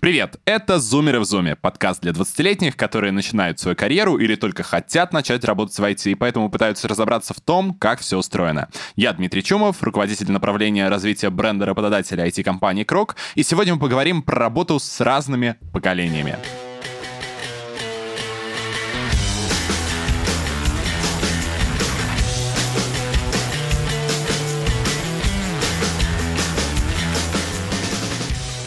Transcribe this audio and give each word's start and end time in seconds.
Привет, 0.00 0.40
это 0.46 0.78
«Зумеры 0.78 1.20
в 1.20 1.24
Зуме», 1.24 1.56
подкаст 1.56 2.00
для 2.00 2.12
20-летних, 2.12 2.74
которые 2.74 3.12
начинают 3.12 3.60
свою 3.60 3.76
карьеру 3.76 4.16
или 4.16 4.34
только 4.34 4.62
хотят 4.62 5.12
начать 5.12 5.44
работать 5.44 5.78
в 5.78 5.82
IT, 5.82 6.12
и 6.12 6.14
поэтому 6.14 6.48
пытаются 6.48 6.88
разобраться 6.88 7.34
в 7.34 7.40
том, 7.42 7.74
как 7.74 8.00
все 8.00 8.16
устроено. 8.16 8.70
Я 8.96 9.12
Дмитрий 9.12 9.42
Чумов, 9.42 9.82
руководитель 9.82 10.32
направления 10.32 10.88
развития 10.88 11.28
бренда 11.28 11.66
работодателя 11.66 12.26
IT-компании 12.26 12.84
«Крок», 12.84 13.16
и 13.34 13.42
сегодня 13.42 13.74
мы 13.74 13.80
поговорим 13.80 14.22
про 14.22 14.38
работу 14.38 14.78
с 14.78 15.00
разными 15.02 15.56
поколениями. 15.70 16.38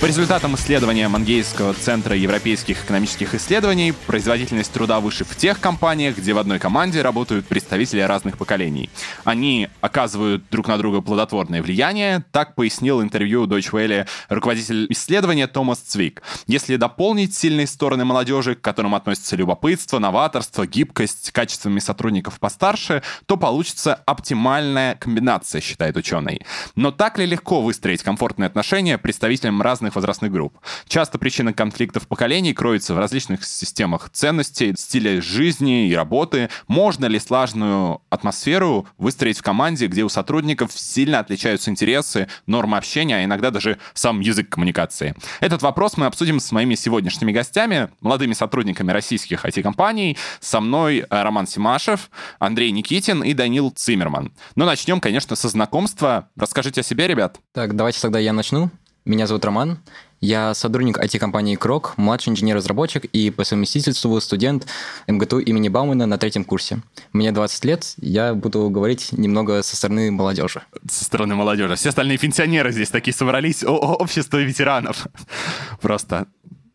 По 0.04 0.08
результатам 0.08 0.56
исследования 0.56 1.08
Мангейского 1.08 1.74
центра 1.74 2.14
европейских 2.14 2.84
экономических 2.84 3.36
исследований, 3.36 3.94
производительность 4.06 4.74
труда 4.74 5.00
выше 5.00 5.24
в 5.24 5.34
тех 5.38 5.62
компаниях, 5.62 6.18
где 6.18 6.34
в 6.34 6.40
одной 6.40 6.60
команде 6.60 7.02
работают 7.02 7.48
представители 7.48 8.02
разных 8.02 8.38
поколений. 8.38 8.90
Они 9.24 9.70
оказывают 9.80 10.44
друг 10.52 10.68
на 10.68 10.78
друга 10.78 11.00
плодотворное 11.00 11.62
влияние, 11.62 12.26
так 12.34 12.54
пояснил 12.56 13.02
интервью 13.02 13.46
Deutsche 13.46 13.72
Welle 13.72 14.06
руководитель 14.28 14.88
исследования 14.90 15.48
Томас 15.48 15.80
Цвик. 15.80 16.22
Если 16.48 16.76
дополнить 16.76 17.34
сильные 17.34 17.66
стороны 17.66 18.04
молодежи, 18.04 18.56
к 18.56 18.62
которым 18.62 18.96
относятся 18.96 19.38
любопытство, 19.38 20.00
новаторство, 20.00 20.68
гибкость, 20.68 21.32
качествами 21.32 21.80
сотрудников 21.80 22.42
постарше, 22.42 23.04
то 23.26 23.38
получится 23.38 23.94
оптимальная 24.06 24.96
комбинация, 24.96 25.62
считает 25.62 25.96
ученый. 25.96 26.42
Но 26.76 26.92
так 26.92 27.18
ли 27.18 27.26
легко 27.26 27.62
выстроить 27.62 28.04
комфортные 28.04 28.48
отношения 28.48 28.98
представителям 28.98 29.62
разных 29.62 29.93
разных 29.96 30.14
возрастных 30.14 30.32
групп. 30.32 30.58
Часто 30.88 31.18
причина 31.18 31.54
конфликтов 31.54 32.08
поколений 32.08 32.54
кроется 32.54 32.94
в 32.94 33.00
различных 33.00 33.46
системах 33.46 34.10
ценностей, 34.12 34.74
стиля 34.78 35.22
жизни 35.22 35.88
и 35.88 35.96
работы. 35.96 36.50
Можно 36.68 37.06
ли 37.06 37.20
слаженную 37.20 38.02
атмосферу 38.10 38.88
выстроить 38.98 39.40
в 39.40 39.44
команде, 39.44 39.88
где 39.88 40.04
у 40.04 40.10
сотрудников 40.10 40.72
сильно 40.74 41.20
отличаются 41.20 41.72
интересы, 41.72 42.28
нормы 42.48 42.78
общения, 42.78 43.18
а 43.18 43.24
иногда 43.24 43.50
даже 43.52 43.78
сам 43.94 44.20
язык 44.20 44.50
коммуникации? 44.50 45.16
Этот 45.40 45.62
вопрос 45.62 45.98
мы 45.98 46.06
обсудим 46.06 46.40
с 46.40 46.52
моими 46.52 46.76
сегодняшними 46.76 47.32
гостями, 47.32 47.90
молодыми 48.02 48.34
сотрудниками 48.34 48.92
российских 48.92 49.46
IT-компаний. 49.46 50.18
Со 50.40 50.60
мной 50.60 51.00
э, 51.00 51.06
Роман 51.10 51.48
Симашев, 51.48 52.10
Андрей 52.40 52.72
Никитин 52.72 53.24
и 53.24 53.34
Данил 53.34 53.72
Циммерман. 53.72 54.32
Но 54.56 54.66
начнем, 54.66 55.00
конечно, 55.00 55.36
со 55.36 55.50
знакомства. 55.50 56.30
Расскажите 56.36 56.82
о 56.82 56.84
себе, 56.84 57.08
ребят. 57.08 57.40
Так, 57.54 57.76
давайте 57.76 58.02
тогда 58.02 58.20
я 58.20 58.34
начну. 58.34 58.70
Меня 59.06 59.28
зовут 59.28 59.44
Роман. 59.44 59.80
Я 60.22 60.54
сотрудник 60.54 60.98
IT-компании 60.98 61.56
Крок, 61.58 61.96
младший 61.98 62.32
инженер-разработчик 62.32 63.04
и 63.04 63.30
по 63.32 63.44
совместительству 63.44 64.18
студент 64.22 64.66
МГТУ 65.10 65.40
имени 65.40 65.68
Баумана 65.68 66.06
на 66.06 66.18
третьем 66.18 66.46
курсе. 66.46 66.82
Мне 67.12 67.34
20 67.34 67.66
лет, 67.66 67.94
я 67.98 68.34
буду 68.34 68.70
говорить 68.70 69.12
немного 69.12 69.62
со 69.62 69.76
стороны 69.76 70.10
молодежи. 70.10 70.64
Со 70.90 71.04
стороны 71.04 71.36
молодежи. 71.36 71.76
Все 71.76 71.90
остальные 71.90 72.18
пенсионеры 72.18 72.72
здесь 72.72 72.90
такие 72.90 73.14
собрались. 73.14 73.66
О, 73.66 73.76
общество 73.76 74.38
ветеранов. 74.38 75.08
Просто. 75.82 76.28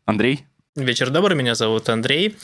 Андрей? 0.05 0.45
Вечер 0.79 1.11
добрый, 1.11 1.37
меня 1.37 1.57
зовут 1.57 1.89
Андрей. 1.89 2.37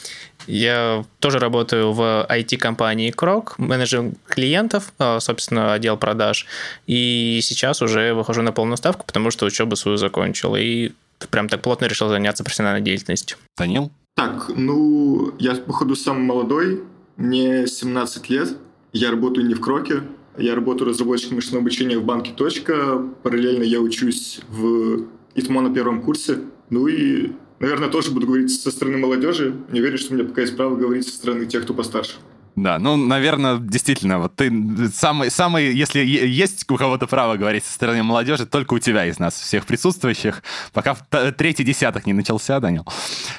Я 0.48 1.04
тоже 1.20 1.38
работаю 1.38 1.92
в 1.92 2.26
IT-компании 2.28 3.12
Крок, 3.12 3.56
менеджер 3.58 4.10
клиентов, 4.26 4.92
а, 4.98 5.20
собственно, 5.20 5.72
отдел 5.72 5.96
продаж. 5.96 6.44
И 6.88 7.38
сейчас 7.42 7.80
уже 7.80 8.12
выхожу 8.12 8.42
на 8.42 8.50
полную 8.50 8.76
ставку, 8.76 9.06
потому 9.06 9.30
что 9.30 9.46
учебу 9.46 9.76
свою 9.76 9.98
закончил. 9.98 10.56
И 10.56 10.90
прям 11.30 11.48
так 11.48 11.62
плотно 11.62 11.84
решил 11.84 12.08
заняться 12.08 12.42
профессиональной 12.42 12.80
деятельностью. 12.80 13.38
Данил? 13.56 13.92
Так, 14.16 14.48
ну, 14.48 15.32
я, 15.38 15.54
походу, 15.54 15.94
самый 15.94 16.24
молодой. 16.24 16.82
Мне 17.16 17.68
17 17.68 18.30
лет. 18.30 18.56
Я 18.92 19.12
работаю 19.12 19.46
не 19.46 19.54
в 19.54 19.60
Кроке. 19.60 20.02
Я 20.36 20.56
работаю 20.56 20.88
разработчиком 20.88 21.36
машинного 21.36 21.60
обучения 21.60 21.98
в 21.98 22.04
банке 22.04 22.32
«Точка». 22.32 23.00
Параллельно 23.22 23.62
я 23.62 23.78
учусь 23.78 24.40
в 24.48 25.04
ИТМО 25.36 25.60
на 25.60 25.72
первом 25.72 26.02
курсе. 26.02 26.40
Ну 26.70 26.88
и 26.88 27.30
наверное, 27.60 27.88
тоже 27.88 28.10
буду 28.10 28.26
говорить 28.26 28.52
со 28.52 28.70
стороны 28.70 28.98
молодежи. 28.98 29.54
Не 29.70 29.80
верю, 29.80 29.98
что 29.98 30.12
у 30.12 30.16
меня 30.16 30.26
пока 30.26 30.42
есть 30.42 30.56
право 30.56 30.76
говорить 30.76 31.06
со 31.06 31.14
стороны 31.14 31.46
тех, 31.46 31.64
кто 31.64 31.74
постарше. 31.74 32.14
Да, 32.56 32.78
ну, 32.78 32.96
наверное, 32.96 33.58
действительно, 33.58 34.20
вот 34.20 34.36
ты 34.36 34.52
самый, 34.92 35.30
самый, 35.30 35.74
если 35.74 36.00
есть 36.04 36.70
у 36.70 36.76
кого-то 36.76 37.08
право 37.08 37.36
говорить 37.36 37.64
со 37.64 37.72
стороны 37.72 38.02
молодежи, 38.04 38.46
только 38.46 38.74
у 38.74 38.78
тебя 38.78 39.06
из 39.06 39.18
нас, 39.18 39.34
всех 39.34 39.66
присутствующих, 39.66 40.42
пока 40.72 40.94
третий 41.36 41.64
десяток 41.64 42.06
не 42.06 42.12
начался, 42.12 42.60
Данил. 42.60 42.86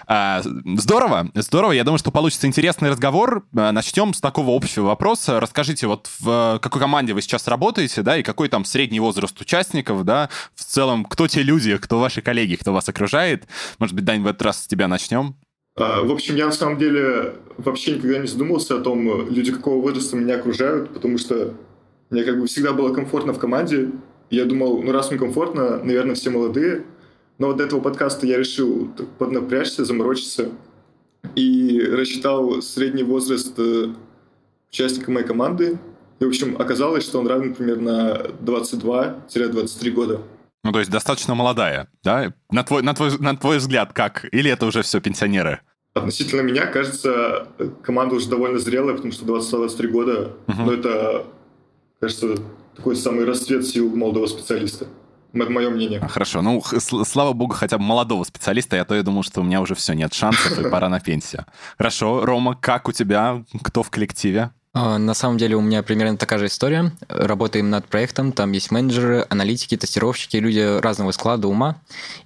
А, 0.06 0.42
здорово, 0.44 1.30
здорово, 1.34 1.72
я 1.72 1.86
думаю, 1.86 2.00
что 2.00 2.12
получится 2.12 2.48
интересный 2.48 2.90
разговор. 2.90 3.46
А, 3.56 3.72
начнем 3.72 4.14
с 4.14 4.20
такого 4.20 4.54
общего 4.56 4.88
вопроса. 4.88 5.40
Расскажите, 5.40 5.88
вот 5.88 6.10
в 6.20 6.60
какой 6.62 6.82
команде 6.82 7.14
вы 7.14 7.22
сейчас 7.22 7.48
работаете, 7.48 8.02
да, 8.02 8.18
и 8.18 8.24
какой 8.24 8.50
там 8.50 8.66
средний 8.66 9.00
возраст 9.00 9.40
участников, 9.40 10.04
да, 10.04 10.30
в 10.56 10.64
целом, 10.66 11.06
кто 11.06 11.28
те 11.30 11.42
люди, 11.42 11.78
кто 11.78 12.00
ваши 12.00 12.22
коллеги, 12.22 12.56
кто 12.56 12.74
вас 12.74 12.90
окружает? 12.90 13.48
Может 13.80 13.96
быть, 13.96 14.04
Дань, 14.04 14.22
в 14.22 14.28
этот 14.28 14.42
раз 14.42 14.64
с 14.64 14.68
тебя 14.68 14.90
начнем? 14.90 15.36
А, 15.78 16.02
в 16.04 16.12
общем, 16.12 16.36
я 16.36 16.46
на 16.46 16.52
самом 16.54 16.78
деле 16.78 17.36
вообще 17.58 17.96
никогда 17.96 18.20
не 18.20 18.28
задумывался 18.28 18.78
о 18.78 18.82
том, 18.82 19.30
люди 19.30 19.52
какого 19.52 19.82
возраста 19.82 20.16
меня 20.16 20.36
окружают, 20.36 20.90
потому 20.94 21.18
что 21.18 21.54
мне 22.10 22.24
как 22.24 22.40
бы 22.40 22.48
всегда 22.48 22.72
было 22.72 22.94
комфортно 22.94 23.34
в 23.34 23.40
команде. 23.40 23.90
Я 24.30 24.46
думал, 24.46 24.82
ну 24.82 24.92
раз 24.94 25.10
мне 25.10 25.20
комфортно, 25.20 25.84
наверное, 25.84 26.16
все 26.16 26.30
молодые. 26.30 26.86
Но 27.38 27.48
вот 27.48 27.58
до 27.58 27.66
этого 27.66 27.82
подкаста 27.82 28.26
я 28.26 28.38
решил 28.38 28.90
поднапрячься, 29.18 29.84
заморочиться 29.84 30.50
и 31.36 31.82
рассчитал 31.82 32.62
средний 32.62 33.04
возраст 33.04 33.54
э, 33.58 33.90
участника 34.72 35.12
моей 35.12 35.26
команды. 35.26 35.78
И, 36.20 36.24
в 36.24 36.30
общем, 36.30 36.56
оказалось, 36.58 37.04
что 37.04 37.20
он 37.20 37.28
равен 37.28 37.54
примерно 37.54 38.28
22-23 38.42 39.92
года. 39.92 40.22
Ну, 40.64 40.72
то 40.72 40.80
есть 40.80 40.90
достаточно 40.90 41.36
молодая, 41.36 41.90
да? 42.04 42.34
На 42.50 42.64
твой, 42.64 42.82
на, 42.82 42.94
твой, 42.94 43.20
на 43.20 43.36
твой 43.36 43.58
взгляд, 43.58 43.92
как? 43.92 44.26
Или 44.32 44.50
это 44.50 44.66
уже 44.66 44.82
все 44.82 45.02
пенсионеры? 45.02 45.60
Относительно 45.96 46.42
меня, 46.42 46.66
кажется, 46.66 47.48
команда 47.82 48.16
уже 48.16 48.30
довольно 48.30 48.60
зрелая, 48.60 48.96
потому 48.96 49.14
что 49.14 49.26
20-23 49.26 49.88
года, 49.88 50.34
uh-huh. 50.46 50.66
но 50.66 50.74
это, 50.74 51.26
кажется, 52.02 52.36
такой 52.76 52.98
самый 52.98 53.24
расцвет 53.24 53.66
сил 53.66 53.96
молодого 53.96 54.28
специалиста. 54.28 54.88
Это 55.34 55.50
мое 55.50 55.70
мнение. 55.70 56.00
А, 56.02 56.08
хорошо. 56.10 56.42
Ну, 56.42 56.62
слава 56.80 57.34
богу, 57.34 57.54
хотя 57.54 57.78
бы 57.78 57.84
молодого 57.84 58.26
специалиста, 58.26 58.76
я 58.76 58.86
то 58.86 58.94
я 58.94 59.04
думал, 59.04 59.24
что 59.24 59.40
у 59.40 59.44
меня 59.44 59.62
уже 59.62 59.74
все, 59.74 59.94
нет 59.94 60.14
шансов, 60.14 60.60
и 60.60 60.70
пора 60.70 60.90
на 60.90 61.00
пенсию. 61.00 61.46
Хорошо. 61.78 62.26
Рома, 62.26 62.56
как 62.56 62.88
у 62.88 62.92
тебя? 62.92 63.44
Кто 63.64 63.82
в 63.82 63.90
коллективе? 63.90 64.52
А, 64.78 64.98
на 64.98 65.14
самом 65.14 65.38
деле 65.38 65.56
у 65.56 65.62
меня 65.62 65.82
примерно 65.84 66.18
такая 66.18 66.38
же 66.38 66.48
история. 66.48 66.92
Работаем 67.08 67.70
над 67.70 67.88
проектом, 67.88 68.34
там 68.34 68.52
есть 68.52 68.72
менеджеры, 68.72 69.26
аналитики, 69.30 69.78
тестировщики, 69.78 70.36
люди 70.36 70.80
разного 70.82 71.12
склада 71.12 71.48
ума. 71.48 71.78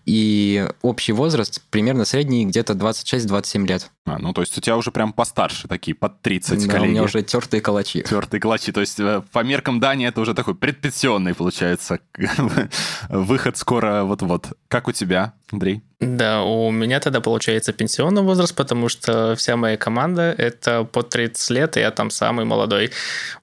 И 0.08 0.68
общий 0.82 1.12
возраст 1.12 1.62
примерно 1.70 2.06
средний 2.06 2.48
где-то 2.48 2.74
26-27 2.74 3.68
лет. 3.68 3.92
А, 4.06 4.18
ну, 4.18 4.34
то 4.34 4.42
есть 4.42 4.58
у 4.58 4.62
тебя 4.62 4.78
уже 4.78 4.90
прям 4.90 5.14
постарше 5.14 5.68
такие, 5.68 5.94
под 5.94 6.24
30 6.24 6.66
да, 6.66 6.74
коллеги. 6.74 6.88
у 6.88 6.92
меня 6.92 7.04
уже 7.04 7.22
тертые 7.22 7.62
калачи. 7.62 8.02
Тертые 8.02 8.42
калачи. 8.42 8.72
То 8.72 8.82
есть 8.82 9.00
э, 9.00 9.22
по 9.32 9.44
меркам 9.44 9.80
Дани 9.80 10.08
это 10.08 10.20
уже 10.20 10.34
такой 10.34 10.56
предпенсионный, 10.56 11.36
получается, 11.36 12.00
выход 13.10 13.58
скоро 13.58 14.06
вот-вот. 14.06 14.48
Как 14.68 14.88
у 14.88 14.92
тебя, 14.92 15.34
Андрей? 15.52 15.82
Да, 16.00 16.44
у 16.44 16.72
меня 16.72 17.02
тогда 17.02 17.20
получается 17.20 17.74
пенсионный 17.74 18.22
возраст, 18.22 18.56
потому 18.56 18.88
что 18.88 19.36
вся 19.36 19.58
моя 19.58 19.76
команда 19.76 20.34
это 20.38 20.86
под 20.86 21.10
30 21.10 21.50
лет, 21.50 21.76
и 21.76 21.82
я 21.82 21.92
там 21.92 22.10
самый 22.10 22.46
молодой. 22.46 22.92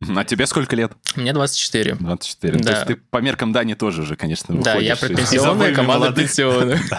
А 0.00 0.24
тебе 0.24 0.46
сколько 0.46 0.74
лет? 0.74 0.92
Мне 1.16 1.34
24. 1.34 1.96
24. 1.96 2.58
Да. 2.58 2.64
То 2.64 2.70
есть 2.70 2.86
ты 2.86 2.96
по 2.96 3.18
меркам 3.18 3.52
Дани 3.52 3.74
тоже 3.74 4.02
уже, 4.02 4.16
конечно, 4.16 4.54
выходишь. 4.54 4.72
Да, 4.74 4.80
я 4.80 4.96
про 4.96 5.08
пенсионную, 5.08 5.74
команда 5.74 6.12
пенсионная. 6.12 6.80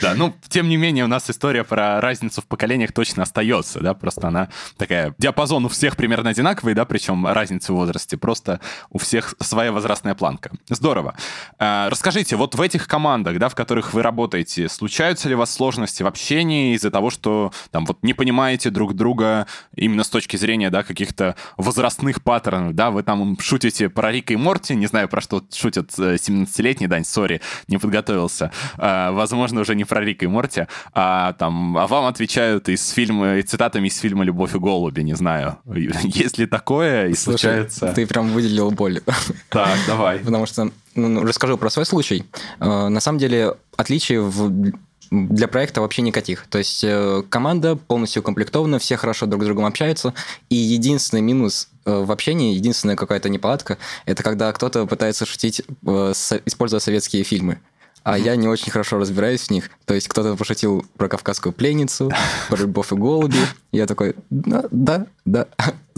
Да, 0.00 0.14
ну, 0.14 0.34
тем 0.48 0.68
не 0.68 0.76
менее, 0.76 1.04
у 1.04 1.08
нас 1.08 1.28
история 1.28 1.64
про 1.64 2.00
разницу 2.00 2.40
в 2.40 2.46
поколениях 2.46 2.92
точно 2.92 3.24
остается, 3.24 3.80
да, 3.80 3.92
просто 3.92 4.28
она 4.28 4.48
такая, 4.78 5.14
диапазон 5.18 5.66
у 5.66 5.68
всех 5.68 5.96
примерно 5.96 6.30
одинаковый, 6.30 6.74
да, 6.74 6.84
причем 6.84 7.26
разница 7.26 7.72
в 7.72 7.76
возрасте, 7.76 8.16
просто 8.16 8.60
у 8.90 8.98
всех 8.98 9.34
своя 9.40 9.72
возрастная 9.72 10.14
планка. 10.14 10.52
Здорово. 10.68 11.16
А, 11.58 11.90
расскажите, 11.90 12.36
вот 12.36 12.54
в 12.54 12.60
этих 12.60 12.86
командах, 12.86 13.38
да, 13.38 13.48
в 13.48 13.54
которых 13.54 13.92
вы 13.92 14.02
работаете, 14.02 14.19
случаются 14.68 15.28
ли 15.28 15.34
у 15.34 15.38
вас 15.38 15.52
сложности 15.52 16.02
в 16.02 16.06
общении 16.06 16.74
из-за 16.74 16.90
того, 16.90 17.10
что 17.10 17.52
там 17.70 17.86
вот 17.86 17.98
не 18.02 18.14
понимаете 18.14 18.70
друг 18.70 18.94
друга 18.94 19.46
именно 19.74 20.04
с 20.04 20.08
точки 20.08 20.36
зрения, 20.36 20.70
да, 20.70 20.82
каких-то 20.82 21.36
возрастных 21.56 22.22
паттернов, 22.22 22.74
да, 22.74 22.90
вы 22.90 23.02
там 23.02 23.38
шутите 23.40 23.88
про 23.88 24.12
Рика 24.12 24.32
и 24.32 24.36
Морти, 24.36 24.74
не 24.74 24.86
знаю, 24.86 25.08
про 25.08 25.20
что 25.20 25.42
шутят 25.52 25.90
17-летний, 25.90 26.86
Дань, 26.86 27.04
сори, 27.04 27.40
не 27.68 27.78
подготовился, 27.78 28.50
а, 28.76 29.12
возможно, 29.12 29.60
уже 29.60 29.74
не 29.74 29.84
про 29.84 30.00
Рика 30.00 30.24
и 30.24 30.28
Морти, 30.28 30.66
а 30.92 31.32
там, 31.34 31.76
а 31.76 31.86
вам 31.86 32.06
отвечают 32.06 32.68
из 32.68 32.90
фильма, 32.90 33.42
цитатами 33.42 33.88
из 33.88 33.98
фильма 33.98 34.24
«Любовь 34.24 34.54
и 34.54 34.58
голуби», 34.58 35.02
не 35.02 35.14
знаю, 35.14 35.58
есть 35.64 36.38
ли 36.38 36.46
такое? 36.46 37.08
И 37.08 37.14
Слушай, 37.14 37.38
случается... 37.38 37.92
ты 37.92 38.06
прям 38.06 38.28
выделил 38.30 38.70
боль. 38.70 39.00
Так, 39.48 39.78
давай. 39.86 40.18
Потому 40.24 40.46
что 40.46 40.70
расскажу 40.94 41.56
про 41.56 41.70
свой 41.70 41.86
случай. 41.86 42.24
Э, 42.58 42.88
на 42.88 43.00
самом 43.00 43.18
деле, 43.18 43.54
отличие 43.76 44.20
в 44.20 44.72
для 45.10 45.48
проекта 45.48 45.80
вообще 45.80 46.02
никаких. 46.02 46.46
То 46.48 46.58
есть 46.58 46.84
э, 46.84 47.22
команда 47.28 47.76
полностью 47.76 48.22
укомплектована, 48.22 48.78
все 48.78 48.96
хорошо 48.96 49.26
друг 49.26 49.42
с 49.42 49.46
другом 49.46 49.66
общаются, 49.66 50.14
и 50.48 50.54
единственный 50.54 51.20
минус 51.20 51.68
э, 51.84 51.92
в 51.92 52.12
общении, 52.12 52.54
единственная 52.54 52.96
какая-то 52.96 53.28
неполадка, 53.28 53.78
это 54.06 54.22
когда 54.22 54.52
кто-то 54.52 54.86
пытается 54.86 55.26
шутить, 55.26 55.62
э, 55.86 56.12
с, 56.14 56.40
используя 56.46 56.80
советские 56.80 57.24
фильмы 57.24 57.58
а 58.02 58.18
я 58.18 58.36
не 58.36 58.48
очень 58.48 58.72
хорошо 58.72 58.98
разбираюсь 58.98 59.42
в 59.42 59.50
них. 59.50 59.70
То 59.84 59.94
есть 59.94 60.08
кто-то 60.08 60.36
пошутил 60.36 60.86
про 60.96 61.08
кавказскую 61.08 61.52
пленницу, 61.52 62.10
про 62.48 62.56
любовь 62.56 62.92
и 62.92 62.94
голуби. 62.94 63.36
Я 63.72 63.86
такой, 63.86 64.14
да, 64.30 64.64
да, 64.70 65.06
да, 65.24 65.48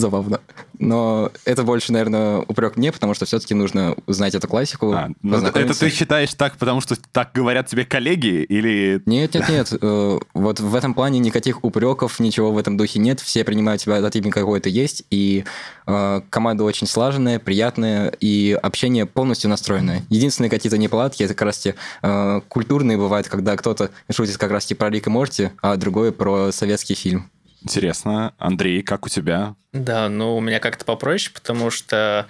забавно. 0.02 0.40
Но 0.78 1.30
это 1.44 1.62
больше, 1.62 1.92
наверное, 1.92 2.38
упрек 2.40 2.76
мне, 2.76 2.92
потому 2.92 3.14
что 3.14 3.24
все-таки 3.24 3.54
нужно 3.54 3.94
узнать 4.06 4.34
эту 4.34 4.48
классику. 4.48 4.92
А, 4.92 5.10
ну 5.22 5.36
это 5.36 5.78
ты 5.78 5.90
считаешь 5.90 6.34
так, 6.34 6.56
потому 6.58 6.80
что 6.80 6.96
так 7.12 7.30
говорят 7.32 7.68
тебе 7.68 7.84
коллеги 7.84 8.42
или... 8.42 9.00
Нет, 9.06 9.34
нет, 9.34 9.48
нет. 9.48 9.72
Э, 9.80 10.18
вот 10.34 10.60
в 10.60 10.74
этом 10.74 10.94
плане 10.94 11.20
никаких 11.20 11.64
упреков, 11.64 12.18
ничего 12.18 12.52
в 12.52 12.58
этом 12.58 12.76
духе 12.76 12.98
нет. 12.98 13.20
Все 13.20 13.44
принимают 13.44 13.80
тебя 13.80 14.02
таким, 14.02 14.30
какой 14.30 14.60
ты 14.60 14.70
есть. 14.70 15.04
И 15.10 15.44
э, 15.86 16.20
команда 16.28 16.64
очень 16.64 16.88
слаженная, 16.88 17.38
приятная, 17.38 18.08
и 18.20 18.58
общение 18.60 19.06
полностью 19.06 19.50
настроенное. 19.50 20.02
Единственные 20.08 20.50
какие-то 20.50 20.78
неполадки, 20.78 21.22
это 21.22 21.34
как 21.34 21.46
раз 21.46 21.58
те 21.58 21.76
э, 22.02 22.40
культурные 22.48 22.98
бывают, 22.98 23.28
когда 23.28 23.56
кто-то 23.56 23.90
шутит 24.10 24.36
как 24.36 24.50
раз 24.50 24.66
про 24.66 24.90
Рик 24.90 25.06
и 25.06 25.10
Морти, 25.10 25.50
а 25.60 25.76
другой 25.76 26.10
про 26.12 26.50
советский 26.50 26.94
фильм. 26.94 27.30
Интересно. 27.62 28.34
Андрей, 28.38 28.82
как 28.82 29.06
у 29.06 29.08
тебя? 29.08 29.54
Да, 29.72 30.08
ну, 30.08 30.36
у 30.36 30.40
меня 30.40 30.58
как-то 30.58 30.84
попроще, 30.84 31.32
потому 31.32 31.70
что 31.70 32.26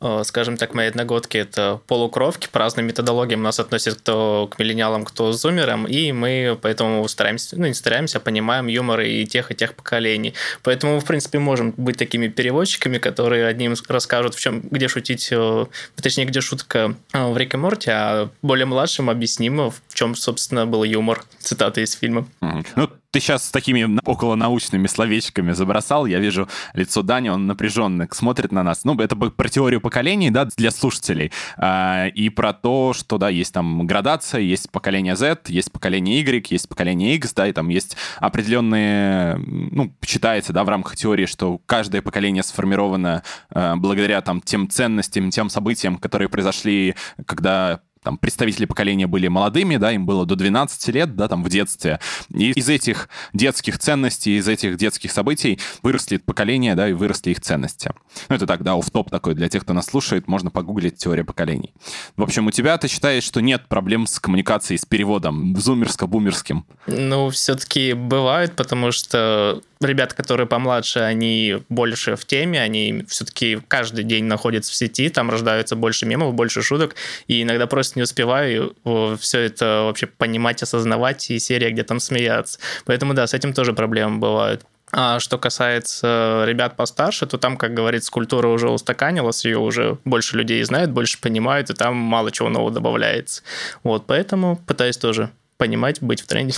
Э, 0.00 0.22
скажем 0.24 0.56
так, 0.56 0.74
мои 0.74 0.86
одногодки— 0.86 1.36
это 1.38 1.80
полукровки, 1.86 2.48
по 2.50 2.60
разным 2.60 2.86
методологиям 2.86 3.42
нас 3.42 3.58
относят 3.58 3.96
кто 3.96 4.48
к 4.50 4.58
миллениалам, 4.58 5.04
кто 5.04 5.32
к 5.32 5.34
зумерам, 5.34 5.86
и 5.86 6.12
мы 6.12 6.56
поэтому 6.60 7.06
стараемся, 7.08 7.56
ну 7.58 7.66
не 7.66 7.74
стараемся, 7.74 8.18
а 8.18 8.20
понимаем 8.20 8.68
юмор 8.68 9.00
и 9.00 9.26
тех, 9.26 9.50
и 9.50 9.54
тех 9.54 9.74
поколений. 9.74 10.34
Поэтому 10.62 10.94
мы, 10.94 11.00
в 11.00 11.04
принципе, 11.04 11.40
можем 11.40 11.74
быть 11.76 11.96
такими 11.96 12.28
переводчиками, 12.28 12.98
которые 12.98 13.46
одним 13.46 13.74
расскажут, 13.88 14.34
в 14.34 14.40
чем, 14.40 14.60
где 14.60 14.86
шутить, 14.86 15.28
э, 15.32 15.66
точнее, 15.96 16.26
где 16.26 16.40
шутка 16.40 16.94
э, 17.12 17.32
в 17.32 17.36
Рике 17.36 17.56
Морте, 17.56 17.90
а 17.90 18.30
более 18.40 18.66
младшим 18.66 19.10
объясним, 19.10 19.72
чем, 19.98 20.14
собственно, 20.14 20.64
был 20.64 20.84
юмор. 20.84 21.24
Цитата 21.40 21.80
из 21.80 21.92
фильма. 21.94 22.28
Ну, 22.40 22.88
ты 23.10 23.18
сейчас 23.18 23.48
с 23.48 23.50
такими 23.50 23.98
около 24.04 24.36
научными 24.36 24.86
словечками 24.86 25.50
забросал. 25.50 26.06
Я 26.06 26.20
вижу 26.20 26.48
лицо 26.74 27.02
Дани, 27.02 27.30
он 27.30 27.48
напряженно 27.48 28.06
смотрит 28.12 28.52
на 28.52 28.62
нас. 28.62 28.84
Ну, 28.84 28.94
это 29.00 29.16
про 29.16 29.48
теорию 29.48 29.80
поколений, 29.80 30.30
да, 30.30 30.44
для 30.44 30.70
слушателей. 30.70 31.32
А, 31.56 32.06
и 32.06 32.28
про 32.28 32.52
то, 32.52 32.92
что, 32.92 33.18
да, 33.18 33.28
есть 33.28 33.52
там 33.52 33.88
градация, 33.88 34.40
есть 34.40 34.70
поколение 34.70 35.16
Z, 35.16 35.38
есть 35.48 35.72
поколение 35.72 36.20
Y, 36.20 36.46
есть 36.48 36.68
поколение 36.68 37.16
X, 37.16 37.32
да, 37.34 37.48
и 37.48 37.52
там 37.52 37.68
есть 37.68 37.96
определенные, 38.20 39.36
ну, 39.38 39.92
считается, 40.06 40.52
да, 40.52 40.62
в 40.62 40.68
рамках 40.68 40.94
теории, 40.94 41.26
что 41.26 41.58
каждое 41.66 42.02
поколение 42.02 42.44
сформировано 42.44 43.24
а, 43.50 43.74
благодаря 43.74 44.20
там 44.20 44.42
тем 44.42 44.70
ценностям, 44.70 45.30
тем 45.30 45.50
событиям, 45.50 45.96
которые 45.96 46.28
произошли, 46.28 46.94
когда 47.26 47.80
там, 48.08 48.16
представители 48.16 48.64
поколения 48.64 49.06
были 49.06 49.28
молодыми, 49.28 49.76
да, 49.76 49.92
им 49.92 50.06
было 50.06 50.24
до 50.24 50.34
12 50.34 50.88
лет, 50.94 51.14
да, 51.14 51.28
там, 51.28 51.44
в 51.44 51.50
детстве. 51.50 52.00
И 52.30 52.52
из 52.52 52.70
этих 52.70 53.10
детских 53.34 53.78
ценностей, 53.78 54.38
из 54.38 54.48
этих 54.48 54.78
детских 54.78 55.12
событий 55.12 55.60
выросли 55.82 56.16
поколения, 56.16 56.74
да, 56.74 56.88
и 56.88 56.94
выросли 56.94 57.32
их 57.32 57.42
ценности. 57.42 57.90
Ну, 58.30 58.36
это 58.36 58.46
так, 58.46 58.62
да, 58.62 58.76
в 58.76 58.90
топ 58.90 59.10
такой 59.10 59.34
для 59.34 59.50
тех, 59.50 59.62
кто 59.64 59.74
нас 59.74 59.84
слушает, 59.84 60.26
можно 60.26 60.50
погуглить 60.50 60.96
теория 60.96 61.22
поколений. 61.22 61.74
В 62.16 62.22
общем, 62.22 62.46
у 62.46 62.50
тебя 62.50 62.78
ты 62.78 62.88
считаешь, 62.88 63.24
что 63.24 63.40
нет 63.40 63.68
проблем 63.68 64.06
с 64.06 64.18
коммуникацией, 64.18 64.78
с 64.78 64.86
переводом 64.86 65.54
зумерско-бумерским? 65.54 66.62
Ну, 66.86 67.28
все-таки 67.28 67.92
бывают, 67.92 68.56
потому 68.56 68.90
что 68.90 69.60
ребят, 69.80 70.14
которые 70.14 70.46
помладше, 70.46 71.00
они 71.00 71.62
больше 71.68 72.16
в 72.16 72.24
теме, 72.24 72.60
они 72.60 73.04
все-таки 73.08 73.60
каждый 73.68 74.04
день 74.04 74.24
находятся 74.24 74.72
в 74.72 74.74
сети, 74.74 75.08
там 75.08 75.30
рождаются 75.30 75.76
больше 75.76 76.06
мемов, 76.06 76.34
больше 76.34 76.62
шуток, 76.62 76.94
и 77.26 77.42
иногда 77.42 77.66
просто 77.66 77.98
не 77.98 78.02
успеваю 78.02 78.74
все 79.20 79.40
это 79.40 79.82
вообще 79.84 80.06
понимать, 80.06 80.62
осознавать, 80.62 81.30
и 81.30 81.38
серия 81.38 81.70
где 81.70 81.84
там 81.84 82.00
смеяться. 82.00 82.58
Поэтому 82.84 83.14
да, 83.14 83.26
с 83.26 83.34
этим 83.34 83.52
тоже 83.52 83.72
проблемы 83.72 84.18
бывают. 84.18 84.64
А 84.90 85.20
что 85.20 85.36
касается 85.36 86.44
ребят 86.46 86.74
постарше, 86.76 87.26
то 87.26 87.36
там, 87.36 87.58
как 87.58 87.74
говорится, 87.74 88.10
культура 88.10 88.48
уже 88.48 88.70
устаканилась, 88.70 89.44
ее 89.44 89.58
уже 89.58 89.98
больше 90.06 90.38
людей 90.38 90.62
знают, 90.62 90.90
больше 90.90 91.20
понимают, 91.20 91.68
и 91.68 91.74
там 91.74 91.94
мало 91.94 92.32
чего 92.32 92.48
нового 92.48 92.70
добавляется. 92.70 93.42
Вот, 93.82 94.06
поэтому 94.06 94.56
пытаюсь 94.66 94.96
тоже 94.96 95.30
понимать, 95.58 96.00
быть 96.00 96.22
в 96.22 96.26
тренде 96.26 96.54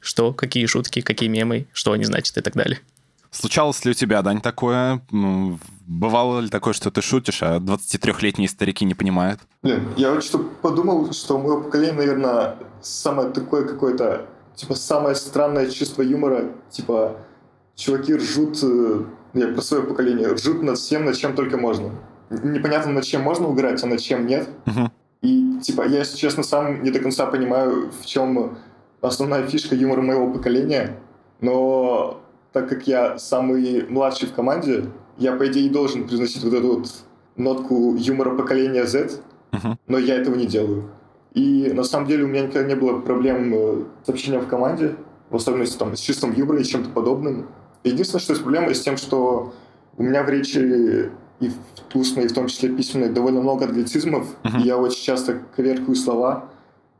что, 0.00 0.32
какие 0.32 0.66
шутки, 0.66 1.00
какие 1.00 1.28
мемы, 1.28 1.66
что 1.72 1.92
они 1.92 2.04
значат 2.04 2.36
и 2.36 2.40
так 2.40 2.54
далее. 2.54 2.80
Случалось 3.34 3.84
ли 3.84 3.90
у 3.90 3.94
тебя, 3.94 4.22
Дань, 4.22 4.40
такое? 4.40 5.02
Ну, 5.10 5.58
бывало 5.86 6.38
ли 6.38 6.48
такое, 6.48 6.72
что 6.72 6.92
ты 6.92 7.02
шутишь, 7.02 7.42
а 7.42 7.58
23-летние 7.58 8.48
старики 8.48 8.84
не 8.84 8.94
понимают? 8.94 9.40
Блин, 9.62 9.88
я 9.96 10.12
вот 10.12 10.22
что 10.22 10.38
подумал, 10.38 11.12
что 11.12 11.38
мое 11.38 11.60
поколение, 11.60 11.96
наверное, 11.96 12.56
самое 12.80 13.30
такое 13.30 13.66
какое-то, 13.66 14.26
типа, 14.54 14.76
самое 14.76 15.16
странное 15.16 15.68
чувство 15.68 16.02
юмора, 16.02 16.52
типа, 16.70 17.16
чуваки 17.74 18.14
ржут, 18.14 18.58
э, 18.62 19.04
я 19.34 19.48
про 19.48 19.62
свое 19.62 19.82
поколение, 19.82 20.32
ржут 20.32 20.62
над 20.62 20.78
всем, 20.78 21.04
над 21.04 21.16
чем 21.16 21.34
только 21.34 21.56
можно. 21.56 21.90
Непонятно, 22.30 22.92
над 22.92 23.04
чем 23.04 23.22
можно 23.22 23.48
угорать, 23.48 23.82
а 23.82 23.86
над 23.86 24.00
чем 24.00 24.28
нет. 24.28 24.48
Угу. 24.66 24.92
И, 25.22 25.58
типа, 25.60 25.88
я, 25.88 25.98
если 25.98 26.16
честно, 26.16 26.44
сам 26.44 26.84
не 26.84 26.92
до 26.92 27.00
конца 27.00 27.26
понимаю, 27.26 27.90
в 28.00 28.06
чем 28.06 28.58
основная 29.08 29.46
фишка 29.46 29.74
юмора 29.74 30.02
моего 30.02 30.32
поколения, 30.32 30.96
но 31.40 32.20
так 32.52 32.68
как 32.68 32.86
я 32.86 33.18
самый 33.18 33.86
младший 33.88 34.28
в 34.28 34.32
команде, 34.32 34.84
я, 35.18 35.32
по 35.32 35.46
идее, 35.46 35.70
должен 35.70 36.06
произносить 36.06 36.42
вот 36.44 36.54
эту 36.54 36.78
вот 36.78 36.88
нотку 37.36 37.94
юмора 37.96 38.36
поколения 38.36 38.86
Z, 38.86 39.20
uh-huh. 39.52 39.76
но 39.86 39.98
я 39.98 40.16
этого 40.16 40.34
не 40.34 40.46
делаю. 40.46 40.90
И 41.34 41.72
на 41.74 41.82
самом 41.82 42.06
деле 42.06 42.24
у 42.24 42.28
меня 42.28 42.42
никогда 42.42 42.66
не 42.68 42.76
было 42.76 43.00
проблем 43.00 43.52
э, 43.54 43.82
с 44.06 44.08
общением 44.08 44.40
в 44.40 44.48
команде, 44.48 44.94
в 45.30 45.36
особенности 45.36 45.76
там, 45.76 45.96
с 45.96 46.00
чувством 46.00 46.32
юмора 46.32 46.60
и 46.60 46.64
чем-то 46.64 46.90
подобным. 46.90 47.48
Единственное, 47.82 48.20
что 48.20 48.32
есть 48.32 48.42
проблема 48.42 48.72
с 48.72 48.80
тем, 48.80 48.96
что 48.96 49.52
у 49.96 50.02
меня 50.02 50.22
в 50.22 50.28
речи 50.28 51.10
и 51.40 51.48
в 51.48 51.96
устной, 51.96 52.24
и 52.24 52.28
в 52.28 52.32
том 52.32 52.46
числе 52.46 52.68
письменной, 52.68 53.10
довольно 53.10 53.40
много 53.40 53.66
англицизмов, 53.66 54.28
uh-huh. 54.44 54.62
и 54.62 54.66
я 54.66 54.78
очень 54.78 55.02
часто 55.02 55.40
коверкую 55.56 55.96
слова, 55.96 56.48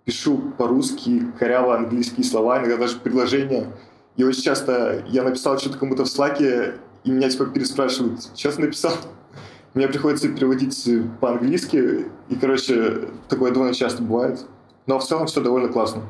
пишу 0.05 0.53
по-русски 0.59 1.27
коряво 1.39 1.77
английские 1.77 2.25
слова, 2.25 2.59
иногда 2.59 2.77
даже 2.77 2.99
предложения. 2.99 3.73
И 4.17 4.25
очень 4.25 4.43
часто 4.43 5.05
я 5.08 5.23
написал 5.23 5.58
что-то 5.58 5.79
кому-то 5.79 6.05
в 6.05 6.08
слаке, 6.08 6.75
и 7.05 7.11
меня 7.11 7.29
типа 7.29 7.46
переспрашивают, 7.46 8.20
ты 8.51 8.61
написал? 8.61 8.93
Мне 9.75 9.89
приходится 9.89 10.29
переводить 10.29 10.89
по-английски, 11.20 12.06
и, 12.29 12.37
короче, 12.37 13.08
такое 13.29 13.51
довольно 13.51 13.75
часто 13.75 14.03
бывает. 14.03 14.46
Но 14.87 14.99
в 14.99 15.05
целом 15.05 15.27
все 15.27 15.41
довольно 15.41 15.69
классно. 15.69 16.03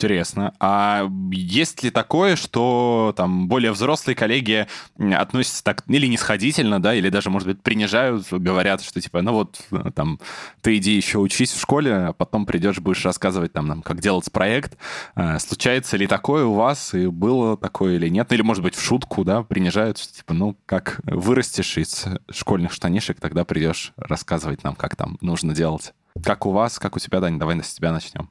Интересно. 0.00 0.54
А 0.60 1.06
есть 1.30 1.82
ли 1.82 1.90
такое, 1.90 2.34
что 2.34 3.12
там 3.18 3.48
более 3.48 3.70
взрослые 3.70 4.16
коллеги 4.16 4.66
относятся 4.98 5.62
так 5.62 5.84
или 5.88 6.06
нисходительно, 6.06 6.80
да, 6.80 6.94
или 6.94 7.10
даже, 7.10 7.28
может 7.28 7.46
быть, 7.46 7.60
принижают, 7.60 8.26
говорят, 8.32 8.80
что 8.80 8.98
типа, 8.98 9.20
ну 9.20 9.34
вот, 9.34 9.60
там, 9.94 10.18
ты 10.62 10.78
иди 10.78 10.96
еще 10.96 11.18
учись 11.18 11.52
в 11.52 11.60
школе, 11.60 11.94
а 11.94 12.12
потом 12.14 12.46
придешь, 12.46 12.78
будешь 12.78 13.04
рассказывать 13.04 13.52
там 13.52 13.66
нам, 13.66 13.82
как 13.82 14.00
делать 14.00 14.32
проект. 14.32 14.78
А, 15.14 15.38
случается 15.38 15.98
ли 15.98 16.06
такое 16.06 16.46
у 16.46 16.54
вас, 16.54 16.94
и 16.94 17.06
было 17.06 17.58
такое 17.58 17.96
или 17.96 18.08
нет? 18.08 18.32
Или, 18.32 18.40
может 18.40 18.62
быть, 18.62 18.76
в 18.76 18.82
шутку, 18.82 19.22
да, 19.22 19.42
принижают, 19.42 19.98
что 19.98 20.14
типа, 20.14 20.32
ну, 20.32 20.56
как 20.64 21.02
вырастешь 21.04 21.76
из 21.76 22.06
школьных 22.30 22.72
штанишек, 22.72 23.20
тогда 23.20 23.44
придешь 23.44 23.92
рассказывать 23.98 24.64
нам, 24.64 24.76
как 24.76 24.96
там 24.96 25.18
нужно 25.20 25.54
делать. 25.54 25.92
Как 26.24 26.46
у 26.46 26.52
вас, 26.52 26.78
как 26.78 26.96
у 26.96 26.98
тебя, 26.98 27.20
Дань, 27.20 27.38
давай 27.38 27.62
с 27.62 27.74
тебя 27.74 27.92
начнем. 27.92 28.30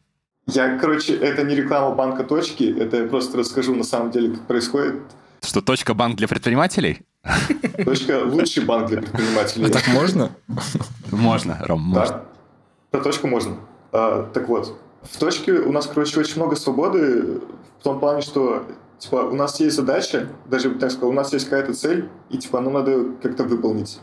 Я, 0.53 0.77
короче, 0.77 1.15
это 1.15 1.43
не 1.43 1.55
реклама 1.55 1.95
банка 1.95 2.23
точки, 2.23 2.75
это 2.77 2.97
я 2.97 3.07
просто 3.07 3.37
расскажу 3.37 3.75
на 3.75 3.83
самом 3.83 4.11
деле, 4.11 4.31
как 4.31 4.47
происходит. 4.47 4.95
Что, 5.41 5.61
точка 5.61 5.93
банк 5.93 6.17
для 6.17 6.27
предпринимателей? 6.27 7.01
Точка 7.85 8.23
лучший 8.25 8.63
банк 8.63 8.87
для 8.87 9.01
предпринимателей. 9.01 9.65
А 9.65 9.69
так 9.69 9.87
можно? 9.87 10.31
Можно, 11.11 11.57
Ром, 11.61 11.81
можно. 11.81 12.05
Да, 12.05 12.25
про 12.91 13.01
точку 13.01 13.27
можно. 13.27 13.57
А, 13.91 14.29
так 14.33 14.47
вот, 14.49 14.79
в 15.03 15.17
точке 15.17 15.53
у 15.53 15.71
нас, 15.71 15.87
короче, 15.87 16.19
очень 16.19 16.37
много 16.37 16.55
свободы 16.55 17.41
в 17.79 17.83
том 17.83 17.99
плане, 17.99 18.21
что 18.21 18.65
типа 18.97 19.15
у 19.15 19.35
нас 19.35 19.59
есть 19.59 19.75
задача, 19.75 20.27
даже 20.45 20.71
так 20.71 20.91
сказать, 20.91 21.09
у 21.09 21.13
нас 21.13 21.31
есть 21.31 21.45
какая-то 21.45 21.73
цель, 21.73 22.09
и 22.29 22.37
типа 22.37 22.59
ну 22.59 22.69
надо 22.69 23.05
как-то 23.21 23.43
выполнить. 23.43 23.99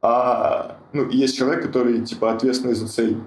А 0.00 0.78
ну, 0.92 1.08
есть 1.10 1.36
человек, 1.36 1.62
который 1.62 2.04
типа 2.04 2.32
ответственный 2.32 2.74
за 2.74 2.88
цель. 2.88 3.18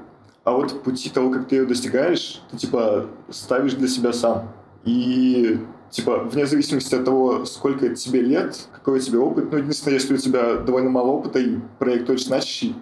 А 0.45 0.51
вот 0.51 0.83
пути 0.83 1.09
того, 1.09 1.31
как 1.31 1.47
ты 1.47 1.57
ее 1.57 1.65
достигаешь, 1.65 2.41
ты, 2.51 2.57
типа, 2.57 3.07
ставишь 3.29 3.73
для 3.73 3.87
себя 3.87 4.13
сам. 4.13 4.51
И, 4.85 5.59
типа, 5.89 6.19
вне 6.19 6.45
зависимости 6.45 6.95
от 6.95 7.03
того, 7.03 7.45
сколько 7.45 7.93
тебе 7.95 8.21
лет, 8.21 8.67
какой 8.71 8.99
у 8.99 9.01
тебя 9.01 9.19
опыт, 9.19 9.51
ну, 9.51 9.57
единственное, 9.57 9.95
если 9.95 10.13
у 10.13 10.17
тебя 10.17 10.57
довольно 10.57 10.91
мало 10.91 11.07
опыта 11.07 11.39
и 11.39 11.57
проект 11.79 12.09
очень 12.09 12.27
значащий, 12.27 12.75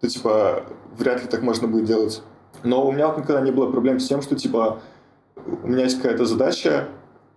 то, 0.00 0.08
типа, 0.08 0.64
вряд 0.98 1.22
ли 1.22 1.28
так 1.28 1.42
можно 1.42 1.68
будет 1.68 1.84
делать. 1.84 2.22
Но 2.64 2.88
у 2.88 2.92
меня 2.92 3.08
вот 3.08 3.18
никогда 3.18 3.42
не 3.42 3.50
было 3.50 3.70
проблем 3.70 4.00
с 4.00 4.08
тем, 4.08 4.22
что, 4.22 4.34
типа, 4.34 4.80
у 5.62 5.68
меня 5.68 5.84
есть 5.84 6.00
какая-то 6.00 6.24
задача, 6.24 6.88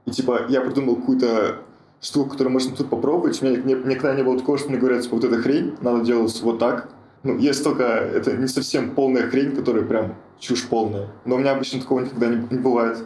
и 0.05 0.11
типа 0.11 0.45
я 0.49 0.61
придумал 0.61 0.95
какую-то 0.95 1.57
штуку, 2.01 2.31
которую 2.31 2.53
можно 2.53 2.75
тут 2.75 2.89
попробовать. 2.89 3.41
У 3.41 3.45
меня 3.45 3.57
никогда 3.57 4.15
не 4.15 4.23
было 4.23 4.37
такого, 4.37 4.57
что 4.57 4.69
мне 4.69 4.77
говорят, 4.77 5.01
типа, 5.01 5.15
вот 5.15 5.25
эта 5.25 5.37
хрень, 5.37 5.75
надо 5.81 6.05
делать 6.05 6.39
вот 6.43 6.59
так. 6.59 6.89
Ну, 7.25 7.39
есть 7.39 7.63
только, 7.63 7.83
это 7.83 8.33
не 8.37 8.47
совсем 8.47 8.91
полная 8.91 9.27
хрень, 9.27 9.55
которая 9.55 9.83
прям 9.83 10.15
чушь 10.39 10.63
полная. 10.65 11.09
Но 11.25 11.35
у 11.35 11.37
меня 11.39 11.53
обычно 11.53 11.81
такого 11.81 12.01
никогда 12.01 12.27
не, 12.27 12.37
не 12.51 12.59
бывает. 12.59 13.03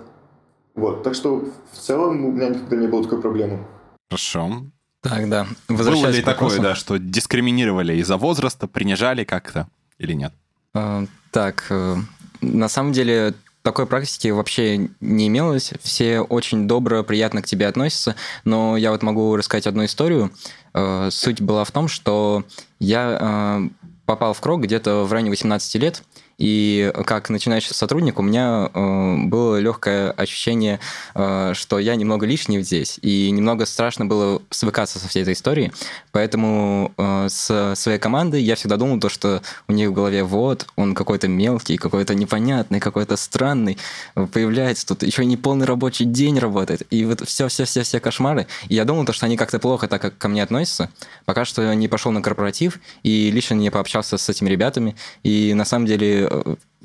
Вот, 0.75 1.03
так 1.03 1.15
что 1.15 1.49
в 1.71 1.77
целом 1.77 2.25
у 2.25 2.31
меня 2.31 2.49
никогда 2.49 2.75
не 2.75 2.87
было 2.87 3.01
такой 3.01 3.21
проблемы. 3.21 3.65
Хорошо. 4.09 4.63
Так, 5.01 5.29
да. 5.29 5.47
Было 5.69 6.07
ли 6.07 6.21
такое, 6.21 6.59
да, 6.59 6.75
что 6.75 6.97
дискриминировали 6.97 7.95
из-за 7.95 8.17
возраста, 8.17 8.67
принижали 8.67 9.23
как-то 9.23 9.69
или 9.97 10.11
нет? 10.11 10.33
А, 10.73 11.05
так, 11.31 11.67
э, 11.69 11.95
на 12.41 12.67
самом 12.67 12.91
деле 12.91 13.33
такой 13.61 13.85
практики 13.85 14.27
вообще 14.27 14.89
не 14.99 15.27
имелось. 15.29 15.71
Все 15.81 16.19
очень 16.19 16.67
добро, 16.67 17.03
приятно 17.03 17.41
к 17.41 17.45
тебе 17.45 17.67
относятся. 17.67 18.15
Но 18.43 18.75
я 18.75 18.91
вот 18.91 19.01
могу 19.01 19.37
рассказать 19.37 19.67
одну 19.67 19.85
историю. 19.85 20.31
Э, 20.73 21.07
суть 21.09 21.39
была 21.39 21.63
в 21.63 21.71
том, 21.71 21.87
что 21.87 22.43
я 22.79 23.17
э, 23.21 23.88
попал 24.09 24.33
в 24.33 24.41
Крок 24.41 24.61
где-то 24.61 25.03
в 25.03 25.13
районе 25.13 25.29
18 25.29 25.75
лет, 25.75 26.01
и 26.39 26.91
как 27.05 27.29
начинающий 27.29 27.75
сотрудник 27.75 28.17
у 28.17 28.23
меня 28.23 28.71
э, 28.73 29.15
было 29.25 29.57
легкое 29.57 30.11
ощущение, 30.11 30.79
э, 31.13 31.51
что 31.53 31.79
я 31.79 31.95
немного 31.95 32.25
лишний 32.25 32.61
здесь, 32.61 32.97
и 33.01 33.29
немного 33.29 33.65
страшно 33.65 34.05
было 34.05 34.41
свыкаться 34.49 34.99
со 34.99 35.07
всей 35.07 35.23
этой 35.23 35.33
историей. 35.33 35.71
Поэтому 36.13 36.93
э, 36.97 37.27
с 37.29 37.73
своей 37.75 37.99
командой 37.99 38.41
я 38.41 38.55
всегда 38.55 38.77
думал, 38.77 38.99
то, 39.01 39.09
что 39.09 39.41
у 39.67 39.73
них 39.73 39.89
в 39.89 39.93
голове 39.93 40.23
вот, 40.23 40.65
он 40.77 40.95
какой-то 40.95 41.27
мелкий, 41.27 41.77
какой-то 41.77 42.15
непонятный, 42.15 42.79
какой-то 42.79 43.17
странный, 43.17 43.77
появляется 44.15 44.87
тут, 44.87 45.03
еще 45.03 45.25
не 45.25 45.35
полный 45.35 45.65
рабочий 45.65 46.05
день 46.05 46.39
работает, 46.39 46.83
и 46.89 47.03
вот 47.03 47.27
все-все-все-все 47.27 47.99
кошмары. 47.99 48.47
И 48.69 48.75
я 48.75 48.85
думал, 48.85 49.05
то, 49.05 49.11
что 49.11 49.25
они 49.25 49.35
как-то 49.35 49.59
плохо 49.59 49.89
так 49.89 50.17
ко 50.17 50.27
мне 50.29 50.41
относятся, 50.41 50.89
пока 51.25 51.43
что 51.43 51.73
не 51.75 51.89
пошел 51.89 52.13
на 52.13 52.21
корпоратив 52.21 52.79
и 53.03 53.29
лично 53.29 53.55
не 53.55 53.69
пообщался 53.69 54.17
с 54.17 54.29
этими 54.29 54.49
ребятами, 54.49 54.95
и 55.23 55.53
на 55.53 55.65
самом 55.65 55.85
деле 55.85 56.28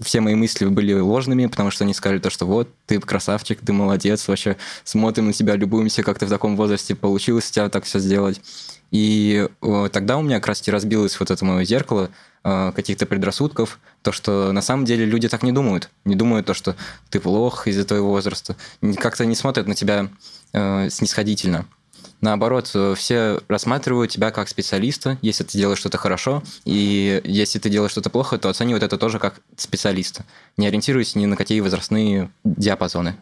все 0.00 0.20
мои 0.20 0.34
мысли 0.34 0.64
были 0.66 0.92
ложными, 0.94 1.46
потому 1.46 1.70
что 1.70 1.84
они 1.84 1.94
сказали 1.94 2.18
то, 2.18 2.30
что 2.30 2.46
вот, 2.46 2.68
ты 2.86 2.98
красавчик, 2.98 3.60
ты 3.60 3.72
молодец, 3.72 4.26
вообще 4.26 4.56
смотрим 4.82 5.26
на 5.26 5.32
тебя, 5.32 5.56
любуемся, 5.56 6.02
как 6.02 6.18
ты 6.18 6.26
в 6.26 6.30
таком 6.30 6.56
возрасте 6.56 6.94
получилось 6.94 7.50
тебя 7.50 7.68
так 7.68 7.84
все 7.84 7.98
сделать. 7.98 8.40
И 8.90 9.48
тогда 9.92 10.16
у 10.16 10.22
меня 10.22 10.36
как 10.36 10.48
раз 10.48 10.66
разбилось 10.68 11.18
вот 11.18 11.30
это 11.30 11.44
мое 11.44 11.64
зеркало 11.64 12.10
э, 12.44 12.72
каких-то 12.74 13.06
предрассудков, 13.06 13.80
то, 14.02 14.12
что 14.12 14.52
на 14.52 14.62
самом 14.62 14.84
деле 14.84 15.04
люди 15.04 15.28
так 15.28 15.42
не 15.42 15.50
думают. 15.50 15.90
Не 16.04 16.14
думают 16.14 16.46
то, 16.46 16.54
что 16.54 16.76
ты 17.10 17.18
плох 17.18 17.66
из-за 17.66 17.84
твоего 17.84 18.10
возраста. 18.10 18.56
Как-то 18.98 19.26
не 19.26 19.34
смотрят 19.34 19.66
на 19.66 19.74
тебя 19.74 20.10
э, 20.52 20.90
снисходительно. 20.90 21.66
Наоборот, 22.24 22.70
э, 22.74 22.94
все 22.96 23.38
рассматривают 23.48 24.10
тебя 24.10 24.30
как 24.30 24.48
специалиста, 24.48 25.18
если 25.20 25.44
ты 25.44 25.58
делаешь 25.58 25.78
что-то 25.78 25.98
хорошо, 25.98 26.42
и 26.64 27.20
если 27.22 27.58
ты 27.58 27.68
делаешь 27.68 27.90
что-то 27.90 28.08
плохо, 28.08 28.38
то 28.38 28.48
оценивают 28.48 28.82
это 28.82 28.96
тоже 28.96 29.18
как 29.18 29.34
специалиста, 29.58 30.24
не 30.56 30.66
ориентируясь 30.66 31.14
ни 31.16 31.26
на 31.26 31.36
какие 31.36 31.60
возрастные 31.60 32.30
диапазоны. 32.42 33.16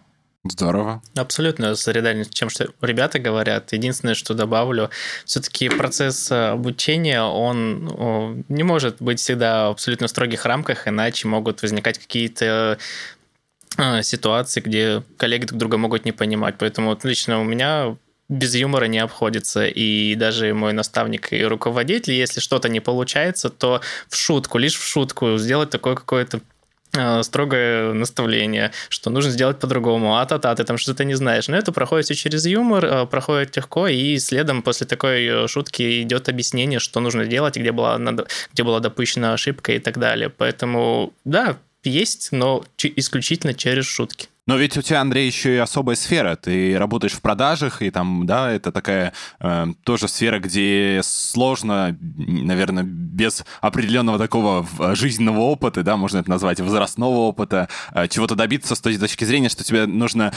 Здорово. 0.45 1.03
Абсолютно 1.17 1.75
солидарен 1.75 2.25
с 2.25 2.29
тем, 2.29 2.49
что 2.49 2.69
ребята 2.81 3.19
говорят. 3.19 3.73
Единственное, 3.73 4.15
что 4.15 4.35
добавлю, 4.35 4.89
все-таки 5.25 5.69
процесс 5.69 6.31
э, 6.31 6.51
обучения, 6.51 7.23
он 7.23 8.45
не 8.49 8.63
может 8.63 9.03
быть 9.03 9.19
всегда 9.19 9.67
в 9.67 9.73
абсолютно 9.73 10.07
строгих 10.07 10.45
рамках, 10.47 10.87
иначе 10.87 11.27
могут 11.27 11.63
возникать 11.63 11.99
какие-то 11.99 12.79
э, 13.79 14.03
ситуации, 14.05 14.61
где 14.61 15.03
коллеги 15.17 15.47
друг 15.47 15.59
друга 15.59 15.77
могут 15.77 16.05
не 16.05 16.13
понимать. 16.13 16.55
Поэтому 16.59 16.91
вот 16.91 17.05
лично 17.05 17.41
у 17.41 17.45
меня 17.45 17.97
без 18.29 18.55
юмора 18.55 18.87
не 18.87 18.99
обходится. 18.99 19.67
И 19.67 20.15
даже 20.15 20.55
мой 20.55 20.73
наставник 20.73 21.33
и 21.33 21.45
руководитель, 21.45 22.15
если 22.15 22.41
что-то 22.41 22.69
не 22.69 22.81
получается, 22.81 23.51
то 23.51 23.81
в 24.09 24.17
шутку, 24.17 24.59
лишь 24.59 24.77
в 24.77 24.87
шутку 24.87 25.37
сделать 25.39 25.71
такое 25.71 25.95
какое-то 25.95 26.41
э, 26.97 27.23
строгое 27.23 27.93
наставление, 27.93 28.73
что 28.89 29.11
нужно 29.11 29.31
сделать 29.31 29.59
по-другому, 29.59 30.17
а-та-та, 30.17 30.55
ты 30.55 30.65
там 30.65 30.79
что-то 30.79 31.05
не 31.05 31.15
знаешь. 31.15 31.49
Но 31.49 31.57
это 31.57 31.73
проходит 31.73 32.07
все 32.07 32.15
через 32.15 32.47
юмор, 32.47 32.85
э, 32.85 33.07
проходит 33.07 33.57
легко, 33.57 33.89
и 33.89 34.19
следом 34.19 34.63
после 34.63 34.87
такой 34.87 35.27
э, 35.27 35.49
шутки 35.49 36.03
идет 36.03 36.29
объяснение, 36.29 36.79
что 36.79 37.01
нужно 37.01 37.27
делать, 37.27 37.57
где 37.57 37.73
была, 37.73 37.99
где 38.53 38.63
была 38.63 38.81
допущена 38.81 39.35
ошибка 39.35 39.73
и 39.73 39.79
так 39.79 39.99
далее. 39.99 40.31
Поэтому, 40.31 41.13
да, 41.25 41.59
есть, 41.85 42.29
но 42.33 42.65
исключительно 42.79 43.55
через 43.55 43.87
шутки. 43.87 44.29
Но 44.47 44.57
ведь 44.57 44.77
у 44.77 44.83
тебя, 44.83 45.01
Андрей, 45.01 45.27
еще 45.27 45.55
и 45.55 45.59
особая 45.59 45.95
сфера. 45.95 46.35
Ты 46.35 46.77
работаешь 46.77 47.13
в 47.13 47.21
продажах, 47.21 47.81
и 47.81 47.91
там, 47.91 48.27
да, 48.27 48.51
это 48.51 48.73
такая 48.73 49.13
э, 49.39 49.67
тоже 49.85 50.09
сфера, 50.09 50.41
где 50.41 51.01
сложно, 51.05 51.97
наверное, 52.01 52.83
без 52.83 53.45
определенного 53.61 54.19
такого 54.19 54.67
жизненного 54.97 55.39
опыта, 55.41 55.85
да, 55.85 55.97
можно 55.97 56.19
это 56.19 56.29
назвать, 56.29 56.59
возрастного 56.59 57.19
опыта, 57.19 57.69
э, 57.95 58.09
чего-то 58.09 58.35
добиться 58.35 58.75
с 58.75 58.81
той 58.81 58.97
точки 58.99 59.23
зрения, 59.25 59.49
что 59.49 59.63
тебе 59.63 59.87
нужно 59.87 60.33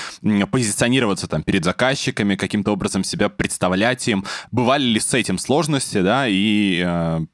позиционироваться 0.52 1.28
там 1.28 1.42
перед 1.42 1.64
заказчиками, 1.64 2.36
каким-то 2.36 2.74
образом 2.74 3.04
себя 3.04 3.30
представлять 3.30 4.08
им. 4.08 4.24
Бывали 4.52 4.84
ли 4.84 5.00
с 5.00 5.16
этим 5.16 5.40
сложности, 5.40 6.02
да, 6.02 6.28
и 6.28 6.84
э, 6.86 7.26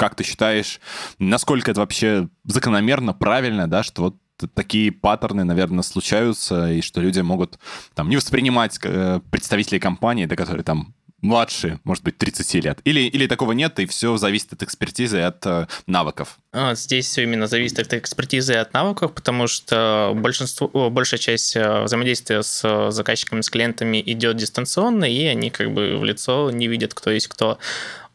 как 0.00 0.14
ты 0.14 0.24
считаешь, 0.24 0.80
насколько 1.18 1.70
это 1.70 1.80
вообще 1.80 2.30
закономерно, 2.44 3.12
правильно, 3.12 3.68
да, 3.68 3.82
что 3.82 4.00
вот 4.00 4.16
такие 4.54 4.90
паттерны, 4.92 5.44
наверное, 5.44 5.82
случаются, 5.82 6.72
и 6.72 6.80
что 6.80 7.02
люди 7.02 7.20
могут 7.20 7.58
там 7.92 8.08
не 8.08 8.16
воспринимать 8.16 8.78
э, 8.82 9.20
представителей 9.30 9.78
компании, 9.78 10.24
до 10.24 10.36
которой 10.36 10.62
там 10.62 10.94
младше, 11.20 11.80
может 11.84 12.02
быть, 12.02 12.16
30 12.16 12.64
лет? 12.64 12.78
Или, 12.84 13.00
или 13.00 13.26
такого 13.26 13.52
нет, 13.52 13.78
и 13.78 13.84
все 13.84 14.16
зависит 14.16 14.54
от 14.54 14.62
экспертизы 14.62 15.18
и 15.18 15.20
от 15.20 15.44
э, 15.44 15.66
навыков? 15.86 16.38
А, 16.52 16.74
здесь 16.74 17.04
все 17.04 17.24
именно 17.24 17.46
зависит 17.46 17.78
от 17.80 17.92
экспертизы 17.92 18.54
и 18.54 18.56
от 18.56 18.72
навыков, 18.72 19.12
потому 19.12 19.48
что 19.48 20.14
большинство, 20.16 20.88
большая 20.88 21.20
часть 21.20 21.56
э, 21.56 21.82
взаимодействия 21.82 22.42
с 22.42 22.90
заказчиками, 22.90 23.42
с 23.42 23.50
клиентами 23.50 24.02
идет 24.06 24.38
дистанционно, 24.38 25.04
и 25.04 25.26
они 25.26 25.50
как 25.50 25.74
бы 25.74 25.98
в 25.98 26.04
лицо 26.04 26.50
не 26.50 26.68
видят, 26.68 26.94
кто 26.94 27.10
есть 27.10 27.28
кто. 27.28 27.58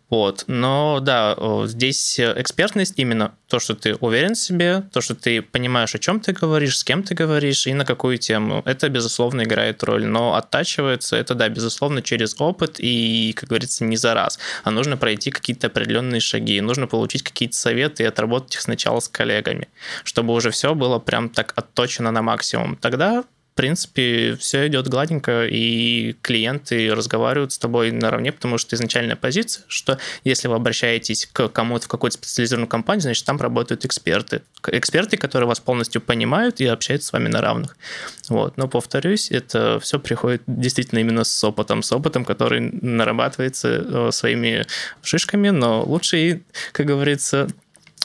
Вот. 0.09 0.43
Но 0.47 0.99
да, 1.01 1.35
здесь 1.65 2.19
экспертность 2.19 2.93
именно 2.97 3.35
то, 3.47 3.59
что 3.59 3.73
ты 3.73 3.95
уверен 3.95 4.35
в 4.35 4.37
себе, 4.37 4.83
то, 4.93 5.01
что 5.01 5.15
ты 5.15 5.41
понимаешь, 5.41 5.95
о 5.95 5.99
чем 5.99 6.19
ты 6.19 6.31
говоришь, 6.31 6.77
с 6.77 6.83
кем 6.83 7.01
ты 7.01 7.15
говоришь 7.15 7.65
и 7.65 7.73
на 7.73 7.85
какую 7.85 8.17
тему. 8.17 8.61
Это, 8.65 8.87
безусловно, 8.89 9.43
играет 9.43 9.83
роль. 9.83 10.05
Но 10.05 10.35
оттачивается 10.35 11.15
это, 11.15 11.33
да, 11.33 11.49
безусловно, 11.49 12.03
через 12.03 12.39
опыт 12.39 12.75
и, 12.77 13.33
как 13.35 13.49
говорится, 13.49 13.83
не 13.83 13.97
за 13.97 14.13
раз. 14.13 14.37
А 14.63 14.71
нужно 14.71 14.95
пройти 14.95 15.31
какие-то 15.31 15.67
определенные 15.67 16.21
шаги. 16.21 16.61
Нужно 16.61 16.85
получить 16.85 17.23
какие-то 17.23 17.55
советы 17.55 18.03
и 18.03 18.05
отработать 18.05 18.55
их 18.55 18.61
сначала 18.61 18.99
с 18.99 19.07
коллегами, 19.07 19.69
чтобы 20.03 20.33
уже 20.33 20.51
все 20.51 20.75
было 20.75 20.99
прям 20.99 21.29
так 21.29 21.53
отточено 21.55 22.11
на 22.11 22.21
максимум. 22.21 22.75
Тогда 22.75 23.23
в 23.55 23.57
принципе, 23.57 24.35
все 24.35 24.67
идет 24.67 24.89
гладенько, 24.89 25.45
и 25.45 26.17
клиенты 26.21 26.93
разговаривают 26.93 27.53
с 27.53 27.57
тобой 27.57 27.91
наравне, 27.91 28.33
потому 28.33 28.57
что 28.57 28.75
изначальная 28.75 29.15
позиция, 29.15 29.63
что 29.69 29.97
если 30.25 30.49
вы 30.49 30.55
обращаетесь 30.55 31.25
к 31.31 31.47
кому-то 31.47 31.85
в 31.85 31.87
какую-то 31.87 32.17
специализированную 32.17 32.67
компанию, 32.67 33.03
значит, 33.03 33.25
там 33.25 33.39
работают 33.39 33.85
эксперты. 33.85 34.41
Эксперты, 34.67 35.15
которые 35.15 35.47
вас 35.47 35.61
полностью 35.61 36.01
понимают 36.01 36.59
и 36.59 36.65
общаются 36.65 37.07
с 37.07 37.13
вами 37.13 37.29
на 37.29 37.39
равных. 37.39 37.77
Вот. 38.27 38.57
Но, 38.57 38.67
повторюсь, 38.67 39.31
это 39.31 39.79
все 39.79 39.99
приходит 39.99 40.41
действительно 40.47 40.99
именно 40.99 41.23
с 41.23 41.41
опытом, 41.41 41.81
с 41.81 41.93
опытом, 41.93 42.25
который 42.25 42.59
нарабатывается 42.59 43.69
э, 43.69 44.11
своими 44.11 44.65
шишками, 45.01 45.47
но 45.47 45.81
лучше, 45.81 46.41
как 46.73 46.87
говорится, 46.87 47.47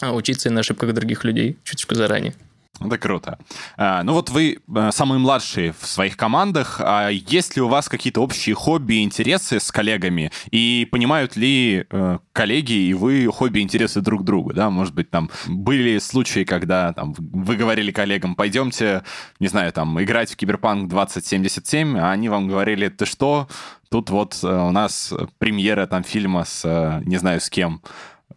учиться 0.00 0.48
и 0.48 0.52
на 0.52 0.60
ошибках 0.60 0.94
других 0.94 1.24
людей 1.24 1.56
чуточку 1.64 1.96
заранее. 1.96 2.34
Это 2.80 2.96
круто. 2.96 3.38
А, 3.76 4.02
ну 4.02 4.14
вот 4.14 4.30
вы 4.30 4.58
э, 4.74 4.90
самые 4.92 5.18
младшие 5.18 5.74
в 5.78 5.86
своих 5.86 6.16
командах. 6.16 6.80
А 6.82 7.10
есть 7.10 7.56
ли 7.56 7.62
у 7.62 7.68
вас 7.68 7.88
какие-то 7.88 8.22
общие 8.22 8.54
хобби 8.54 8.94
и 8.94 9.02
интересы 9.02 9.60
с 9.60 9.70
коллегами? 9.70 10.32
И 10.50 10.88
понимают 10.90 11.36
ли 11.36 11.84
э, 11.90 12.18
коллеги 12.32 12.72
и 12.72 12.94
вы 12.94 13.26
хобби 13.26 13.58
и 13.58 13.62
интересы 13.62 14.00
друг 14.00 14.24
друга? 14.24 14.54
Да? 14.54 14.70
Может 14.70 14.94
быть, 14.94 15.10
там 15.10 15.30
были 15.46 15.98
случаи, 15.98 16.44
когда 16.44 16.94
там, 16.94 17.14
вы 17.18 17.56
говорили 17.56 17.90
коллегам, 17.90 18.34
пойдемте, 18.34 19.02
не 19.40 19.48
знаю, 19.48 19.72
там, 19.72 20.02
играть 20.02 20.32
в 20.32 20.36
Киберпанк 20.36 20.88
2077, 20.88 21.98
а 21.98 22.10
они 22.10 22.30
вам 22.30 22.48
говорили, 22.48 22.88
ты 22.88 23.04
что, 23.04 23.46
тут 23.90 24.08
вот 24.08 24.38
э, 24.42 24.46
у 24.46 24.70
нас 24.70 25.12
премьера 25.38 25.86
там 25.86 26.02
фильма 26.02 26.44
с, 26.44 27.02
не 27.04 27.18
знаю, 27.18 27.40
с 27.40 27.50
кем, 27.50 27.82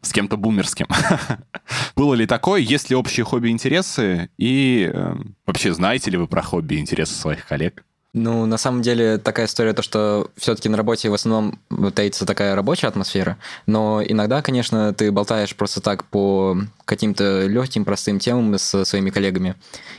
с 0.03 0.11
кем-то 0.11 0.37
бумерским. 0.37 0.87
Было 1.95 2.13
ли 2.13 2.27
такое? 2.27 2.61
Есть 2.61 2.89
ли 2.89 2.95
общие 2.95 3.23
хобби 3.23 3.49
и 4.37 4.91
э, 4.93 5.15
вообще 5.47 5.73
знаете 5.73 6.11
ли 6.11 6.17
вы 6.17 6.27
про 6.27 6.41
хобби 6.41 6.75
и 6.75 6.79
интересы 6.79 7.15
своих 7.15 7.47
коллег? 7.47 7.83
Ну, 8.15 8.45
на 8.45 8.57
самом 8.57 8.83
деле, 8.83 9.17
такая 9.17 9.47
история, 9.47 9.73
то, 9.73 9.81
что 9.81 10.29
все-таки 10.37 10.69
на 10.69 10.77
работе 10.77 11.09
в 11.09 11.15
основном 11.15 11.57
таится 11.95 12.27
такая 12.27 12.53
рабочая 12.53 12.87
атмосфера, 12.87 13.37
но 13.65 14.03
иногда, 14.07 14.43
конечно, 14.43 14.93
ты 14.93 15.11
болтаешь 15.11 15.55
просто 15.55 15.81
так 15.81 16.03
по 16.05 16.55
каким-то 16.85 17.47
легким, 17.47 17.85
простым 17.85 18.19
темам 18.19 18.55
с 18.59 18.85
своими 18.85 19.09
коллегами. 19.09 19.55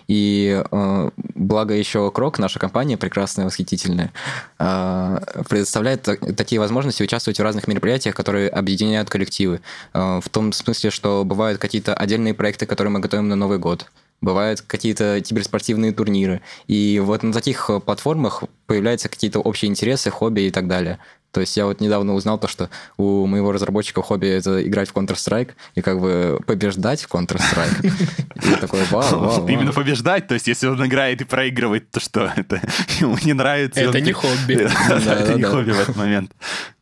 И 0.07 0.63
э, 0.71 1.11
благо 1.35 1.75
еще 1.75 2.09
Крок, 2.13 2.39
наша 2.39 2.61
компания 2.61 2.97
прекрасная, 2.97 3.47
восхитительная, 3.47 4.13
э, 4.61 5.19
предоставляет 5.49 6.03
такие 6.37 6.61
возможности 6.61 7.03
участвовать 7.03 7.41
в 7.41 7.43
разных 7.43 7.67
мероприятиях, 7.67 8.15
которые 8.15 8.49
объединяют 8.49 9.11
коллективы. 9.11 9.61
Э, 9.93 10.21
в 10.23 10.29
том 10.29 10.53
смысле, 10.53 10.91
что 10.91 11.25
бывают 11.25 11.61
какие-то 11.61 11.95
отдельные 11.95 12.35
проекты, 12.35 12.67
которые 12.67 12.93
мы 12.93 13.01
готовим 13.01 13.29
на 13.29 13.35
Новый 13.35 13.59
год 13.59 13.89
бывают 14.25 14.61
какие-то 14.63 15.21
киберспортивные 15.21 15.93
турниры. 15.93 16.41
И 16.67 17.01
вот 17.03 17.23
на 17.23 17.33
таких 17.33 17.71
платформах 17.85 18.45
появляются 18.67 19.09
какие-то 19.09 19.41
общие 19.41 19.71
интересы, 19.71 20.11
хобби 20.11 20.43
и 20.43 20.51
так 20.51 20.67
далее. 20.67 20.99
То 21.35 21.41
есть 21.41 21.57
я 21.57 21.67
вот 21.67 21.81
недавно 21.81 22.15
узнал 22.15 22.39
то, 22.39 22.47
что 22.47 22.71
у 22.97 23.27
моего 23.27 23.51
разработчика 23.51 24.03
хобби 24.03 24.29
это 24.29 24.65
играть 24.65 24.89
в 24.89 24.95
Counter-Strike 24.95 25.51
и 25.75 25.81
как 25.83 26.01
бы 26.01 26.39
побеждать 26.47 27.03
в 27.03 27.13
Counter-Strike. 27.13 27.93
И 28.37 28.61
такой, 28.61 28.85
вау, 28.85 29.19
вау, 29.19 29.49
Именно 29.49 29.73
побеждать, 29.73 30.29
то 30.29 30.35
есть 30.35 30.47
если 30.47 30.69
он 30.69 30.87
играет 30.87 31.21
и 31.23 31.25
проигрывает, 31.25 31.91
то 31.91 31.99
что? 31.99 32.33
Это 32.37 32.63
ему 33.01 33.19
не 33.25 33.33
нравится. 33.33 33.81
Это 33.81 34.01
не 34.01 34.13
хобби. 34.13 34.55
Это 34.89 35.35
не 35.35 35.43
хобби 35.43 35.73
в 35.73 35.81
этот 35.81 35.97
момент. 35.97 36.31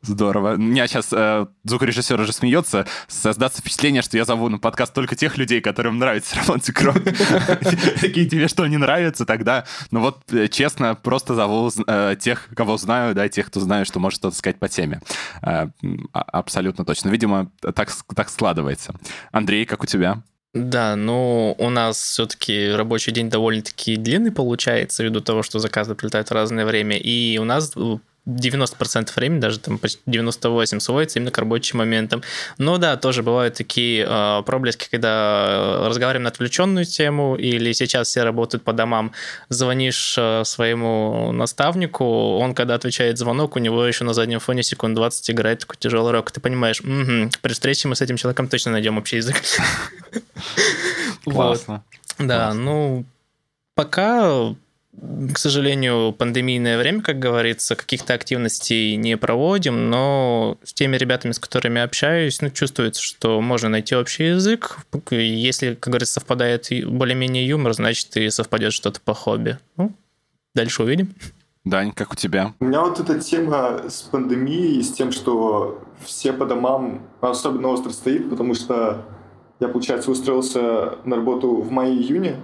Здорово. 0.02 0.54
У 0.54 0.58
меня 0.58 0.88
сейчас 0.88 1.12
э, 1.12 1.46
звукорежиссер 1.62 2.20
уже 2.20 2.32
смеется. 2.32 2.86
Создаться 3.06 3.60
впечатление, 3.60 4.02
что 4.02 4.16
я 4.16 4.24
зову 4.24 4.48
на 4.48 4.58
подкаст 4.58 4.92
только 4.92 5.14
тех 5.14 5.38
людей, 5.38 5.60
которым 5.60 5.98
нравится 5.98 6.36
Роман 6.40 6.60
Цикров. 6.60 6.96
Такие 8.00 8.28
тебе 8.28 8.48
что, 8.48 8.66
не 8.66 8.78
нравится 8.78 9.24
тогда? 9.24 9.64
Ну 9.92 10.00
вот, 10.00 10.20
э, 10.32 10.48
честно, 10.48 10.96
просто 10.96 11.36
зову 11.36 11.70
э, 11.86 12.16
тех, 12.18 12.48
кого 12.56 12.78
знаю, 12.78 13.14
да, 13.14 13.28
тех, 13.28 13.46
кто 13.46 13.60
знает, 13.60 13.86
что 13.86 14.00
может 14.00 14.18
что-то 14.18 14.36
сказать 14.36 14.58
по 14.58 14.68
теме. 14.68 15.00
Э, 15.40 15.68
а, 16.12 16.20
абсолютно 16.20 16.84
точно. 16.84 17.08
Видимо, 17.08 17.52
так, 17.60 17.90
так 18.16 18.28
складывается. 18.28 18.94
Андрей, 19.30 19.64
как 19.66 19.84
у 19.84 19.86
тебя? 19.86 20.20
Да, 20.52 20.96
ну 20.96 21.54
у 21.58 21.70
нас 21.70 21.96
все-таки 21.96 22.72
рабочий 22.72 23.12
день 23.12 23.30
довольно-таки 23.30 23.96
длинный 23.96 24.32
получается, 24.32 25.02
ввиду 25.02 25.20
того, 25.20 25.42
что 25.42 25.60
заказы 25.60 25.94
прилетают 25.94 26.28
в 26.28 26.32
разное 26.32 26.66
время. 26.66 26.98
И 26.98 27.38
у 27.38 27.44
нас 27.44 27.72
90% 28.26 29.10
времени, 29.16 29.40
даже 29.40 29.58
там 29.58 29.78
почти 29.78 30.00
98 30.06 30.78
сводится 30.78 31.18
именно 31.18 31.32
к 31.32 31.38
рабочим 31.38 31.78
моментам. 31.78 32.22
Но 32.56 32.78
да, 32.78 32.96
тоже 32.96 33.22
бывают 33.22 33.54
такие 33.54 34.06
э, 34.08 34.42
проблески, 34.46 34.88
когда 34.88 35.88
разговариваем 35.88 36.22
на 36.22 36.28
отвлеченную 36.28 36.84
тему, 36.84 37.34
или 37.34 37.72
сейчас 37.72 38.08
все 38.08 38.22
работают 38.22 38.62
по 38.62 38.72
домам, 38.72 39.12
звонишь 39.48 40.14
э, 40.16 40.44
своему 40.44 41.32
наставнику, 41.32 42.04
он, 42.38 42.54
когда 42.54 42.76
отвечает 42.76 43.18
звонок, 43.18 43.56
у 43.56 43.58
него 43.58 43.84
еще 43.84 44.04
на 44.04 44.14
заднем 44.14 44.38
фоне 44.38 44.62
секунд 44.62 44.94
20 44.94 45.30
играет 45.32 45.60
такой 45.60 45.76
тяжелый 45.78 46.12
рок. 46.12 46.30
Ты 46.30 46.40
понимаешь, 46.40 46.80
угу, 46.80 47.30
при 47.40 47.52
встрече 47.52 47.88
мы 47.88 47.96
с 47.96 48.02
этим 48.02 48.16
человеком 48.16 48.46
точно 48.46 48.72
найдем 48.72 48.98
общий 48.98 49.16
язык. 49.16 49.42
Классно. 51.24 51.82
Да, 52.18 52.54
ну, 52.54 53.04
пока 53.74 54.54
к 54.94 55.38
сожалению, 55.38 56.12
пандемийное 56.12 56.76
время, 56.76 57.00
как 57.00 57.18
говорится, 57.18 57.76
каких-то 57.76 58.12
активностей 58.12 58.96
не 58.96 59.16
проводим, 59.16 59.88
но 59.88 60.58
с 60.62 60.74
теми 60.74 60.96
ребятами, 60.96 61.32
с 61.32 61.38
которыми 61.38 61.80
общаюсь, 61.80 62.42
ну, 62.42 62.50
чувствуется, 62.50 63.02
что 63.02 63.40
можно 63.40 63.70
найти 63.70 63.96
общий 63.96 64.24
язык. 64.24 64.78
Если, 65.10 65.74
как 65.74 65.92
говорится, 65.92 66.14
совпадает 66.14 66.68
более-менее 66.86 67.46
юмор, 67.46 67.72
значит, 67.72 68.14
и 68.16 68.28
совпадет 68.28 68.74
что-то 68.74 69.00
по 69.00 69.14
хобби. 69.14 69.58
Ну, 69.78 69.92
дальше 70.54 70.82
увидим. 70.82 71.14
Дань, 71.64 71.92
как 71.92 72.12
у 72.12 72.16
тебя? 72.16 72.52
У 72.60 72.64
меня 72.64 72.82
вот 72.82 73.00
эта 73.00 73.18
тема 73.18 73.88
с 73.88 74.02
пандемией, 74.02 74.82
с 74.82 74.92
тем, 74.92 75.10
что 75.10 75.82
все 76.04 76.32
по 76.32 76.44
домам 76.44 77.06
особенно 77.20 77.68
остро 77.68 77.90
стоит, 77.90 78.28
потому 78.28 78.54
что 78.54 79.06
я, 79.60 79.68
получается, 79.68 80.10
устроился 80.10 80.98
на 81.04 81.16
работу 81.16 81.62
в 81.62 81.70
мае-июне, 81.70 82.36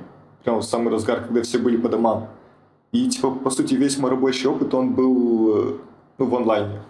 прям 0.44 0.60
в 0.60 0.64
самый 0.64 0.90
разгар, 0.90 1.24
когда 1.24 1.42
все 1.42 1.58
были 1.58 1.76
по 1.76 1.88
домам. 1.88 2.30
И, 2.92 3.08
типа, 3.08 3.30
по 3.30 3.50
сути, 3.50 3.74
весь 3.74 3.98
мой 3.98 4.10
рабочий 4.10 4.48
опыт, 4.48 4.72
он 4.74 4.94
был 4.94 5.80
ну, 6.18 6.26
в 6.26 6.34
онлайне. 6.34 6.82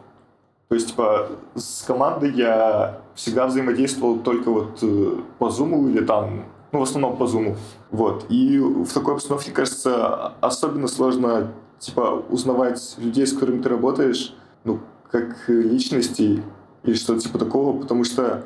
То 0.69 0.75
есть, 0.75 0.89
типа, 0.89 1.29
с 1.55 1.83
командой 1.87 2.33
я 2.33 3.01
всегда 3.15 3.47
взаимодействовал 3.47 4.19
только 4.19 4.51
вот 4.51 4.79
э, 4.83 5.17
по 5.39 5.47
Zoom 5.47 5.91
или 5.91 6.05
там, 6.05 6.45
ну, 6.73 6.81
в 6.81 6.83
основном 6.83 7.17
по 7.17 7.25
Zoom. 7.25 7.57
Вот. 7.91 8.27
И 8.29 8.59
в 8.59 8.93
такой 8.93 9.15
обстановке, 9.15 9.51
кажется, 9.51 10.35
особенно 10.41 10.87
сложно, 10.87 11.53
типа, 11.79 12.23
узнавать 12.29 12.97
людей, 12.99 13.27
с 13.27 13.33
которыми 13.33 13.63
ты 13.63 13.69
работаешь, 13.71 14.35
ну, 14.65 14.81
как 15.11 15.49
личностей 15.49 16.43
или 16.83 16.95
что-то 16.95 17.21
типа 17.21 17.39
такого, 17.39 17.79
потому 17.79 18.05
что 18.05 18.45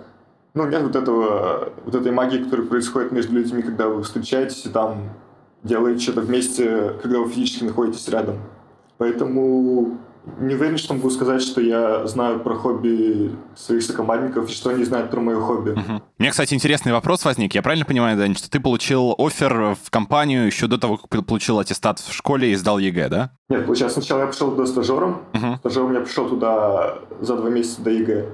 ну, 0.54 0.68
нет 0.68 0.82
вот 0.82 0.96
этого, 0.96 1.72
вот 1.84 1.94
этой 1.94 2.12
магии, 2.12 2.44
которая 2.44 2.66
происходит 2.66 3.12
между 3.12 3.34
людьми, 3.34 3.62
когда 3.62 3.88
вы 3.88 4.02
встречаетесь 4.02 4.66
и 4.66 4.68
там 4.68 5.10
делаете 5.62 6.02
что-то 6.02 6.20
вместе, 6.22 6.94
когда 7.02 7.18
вы 7.18 7.30
физически 7.30 7.64
находитесь 7.64 8.08
рядом. 8.08 8.36
Поэтому 8.98 9.98
не 10.38 10.54
уверен, 10.54 10.78
что 10.78 10.94
могу 10.94 11.10
сказать, 11.10 11.42
что 11.42 11.60
я 11.60 12.06
знаю 12.06 12.40
про 12.40 12.54
хобби 12.54 13.32
своих 13.56 13.82
сокомандников 13.82 14.48
и 14.48 14.52
что 14.52 14.70
они 14.70 14.84
знают 14.84 15.10
про 15.10 15.20
мое 15.20 15.40
хобби. 15.40 15.70
Угу. 15.70 16.02
Меня, 16.18 16.30
кстати, 16.30 16.54
интересный 16.54 16.92
вопрос 16.92 17.24
возник. 17.24 17.54
Я 17.54 17.62
правильно 17.62 17.84
понимаю, 17.84 18.16
Дани, 18.16 18.34
что 18.34 18.48
ты 18.48 18.60
получил 18.60 19.14
офер 19.18 19.76
в 19.82 19.90
компанию 19.90 20.46
еще 20.46 20.68
до 20.68 20.78
того, 20.78 20.98
как 20.98 21.26
получил 21.26 21.58
аттестат 21.58 21.98
в 21.98 22.12
школе 22.12 22.52
и 22.52 22.54
сдал 22.54 22.78
ЕГЭ, 22.78 23.08
да? 23.08 23.32
Нет, 23.48 23.66
получается, 23.66 24.00
сначала 24.00 24.20
я 24.20 24.26
пришел 24.26 24.50
туда 24.52 24.66
стажером. 24.66 25.22
Угу. 25.34 25.56
Стажером 25.58 25.92
я 25.94 26.00
пришел 26.00 26.28
туда 26.28 26.98
за 27.20 27.36
два 27.36 27.50
месяца 27.50 27.82
до 27.82 27.90
ЕГЭ. 27.90 28.26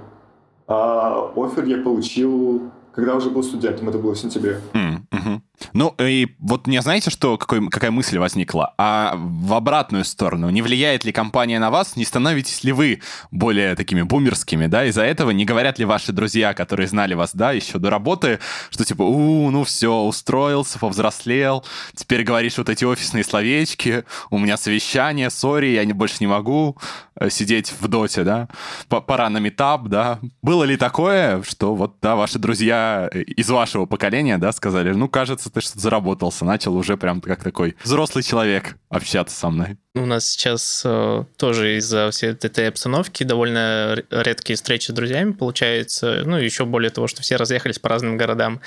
А 0.67 1.33
офер 1.37 1.65
я 1.65 1.79
получил, 1.79 2.71
когда 2.93 3.15
уже 3.15 3.31
был 3.31 3.43
студентом, 3.43 3.89
это 3.89 3.99
было 3.99 4.15
в 4.15 4.19
сентябре. 4.19 4.61
Угу. 4.75 5.43
Ну, 5.73 5.95
и 5.99 6.35
вот 6.39 6.67
не 6.67 6.81
знаете, 6.83 7.11
что, 7.11 7.37
какой, 7.37 7.69
какая 7.69 7.91
мысль 7.91 8.19
возникла? 8.19 8.75
А 8.79 9.15
в 9.17 9.53
обратную 9.55 10.05
сторону, 10.05 10.51
не 10.51 10.63
влияет 10.63 11.05
ли 11.05 11.13
компания 11.13 11.59
на 11.59 11.71
вас, 11.71 11.97
не 11.97 12.05
становитесь 12.05 12.65
ли 12.65 12.73
вы 12.73 13.01
более 13.31 13.75
такими 13.75 14.03
бумерскими, 14.03 14.67
да, 14.67 14.85
из-за 14.87 15.03
этого 15.03 15.31
не 15.31 15.45
говорят 15.45 15.79
ли 15.79 15.85
ваши 15.85 16.13
друзья, 16.13 16.55
которые 16.55 16.87
знали 16.87 17.15
вас, 17.15 17.31
да, 17.35 17.53
еще 17.53 17.79
до 17.79 17.91
работы, 17.91 18.39
что 18.71 18.85
типа, 18.85 19.03
у, 19.03 19.51
ну 19.51 19.65
все, 19.65 19.93
устроился, 20.03 20.79
повзрослел, 20.79 21.65
теперь 21.95 22.23
говоришь 22.23 22.59
вот 22.59 22.69
эти 22.69 22.85
офисные 22.85 23.25
словечки, 23.25 24.05
у 24.31 24.39
меня 24.39 24.57
совещание, 24.57 25.31
сори, 25.31 25.69
я 25.69 25.85
не, 25.85 25.93
больше 25.93 26.17
не 26.21 26.27
могу 26.27 26.77
э, 27.17 27.31
сидеть 27.31 27.73
в 27.79 27.89
доте, 27.89 28.25
да, 28.25 28.49
пора 28.89 29.29
на 29.31 29.39
метап, 29.39 29.89
да. 29.89 30.21
Было 30.43 30.65
ли 30.65 30.77
такое, 30.77 31.43
что 31.43 31.75
вот, 31.75 31.97
да, 32.01 32.17
ваши 32.17 32.39
друзья 32.39 33.09
из 33.13 33.49
вашего 33.49 33.87
поколения, 33.87 34.39
да, 34.39 34.53
сказали, 34.53 34.93
ну, 34.93 35.09
кажется, 35.09 35.48
кажется, 35.51 35.75
ты 35.75 35.79
что-то 35.79 35.81
заработался, 35.81 36.45
начал 36.45 36.77
уже 36.77 36.97
прям 36.97 37.21
как 37.21 37.43
такой 37.43 37.77
взрослый 37.85 38.25
человек 38.25 38.77
общаться 38.89 39.37
со 39.37 39.51
мной. 39.51 39.77
У 39.95 40.07
нас 40.07 40.27
сейчас 40.27 40.83
э, 40.85 41.25
тоже 41.37 41.77
из-за 41.79 42.11
всей 42.11 42.31
этой 42.31 42.69
обстановки 42.69 43.25
довольно 43.25 43.97
редкие 44.11 44.57
встречи 44.57 44.91
с 44.91 44.95
друзьями 44.95 45.33
получаются. 45.33 46.23
Ну, 46.25 46.37
еще 46.37 46.65
более 46.65 46.91
того, 46.91 47.09
что 47.09 47.23
все 47.23 47.37
разъехались 47.37 47.79
по 47.79 47.89
разным 47.89 48.17
городам. 48.17 48.61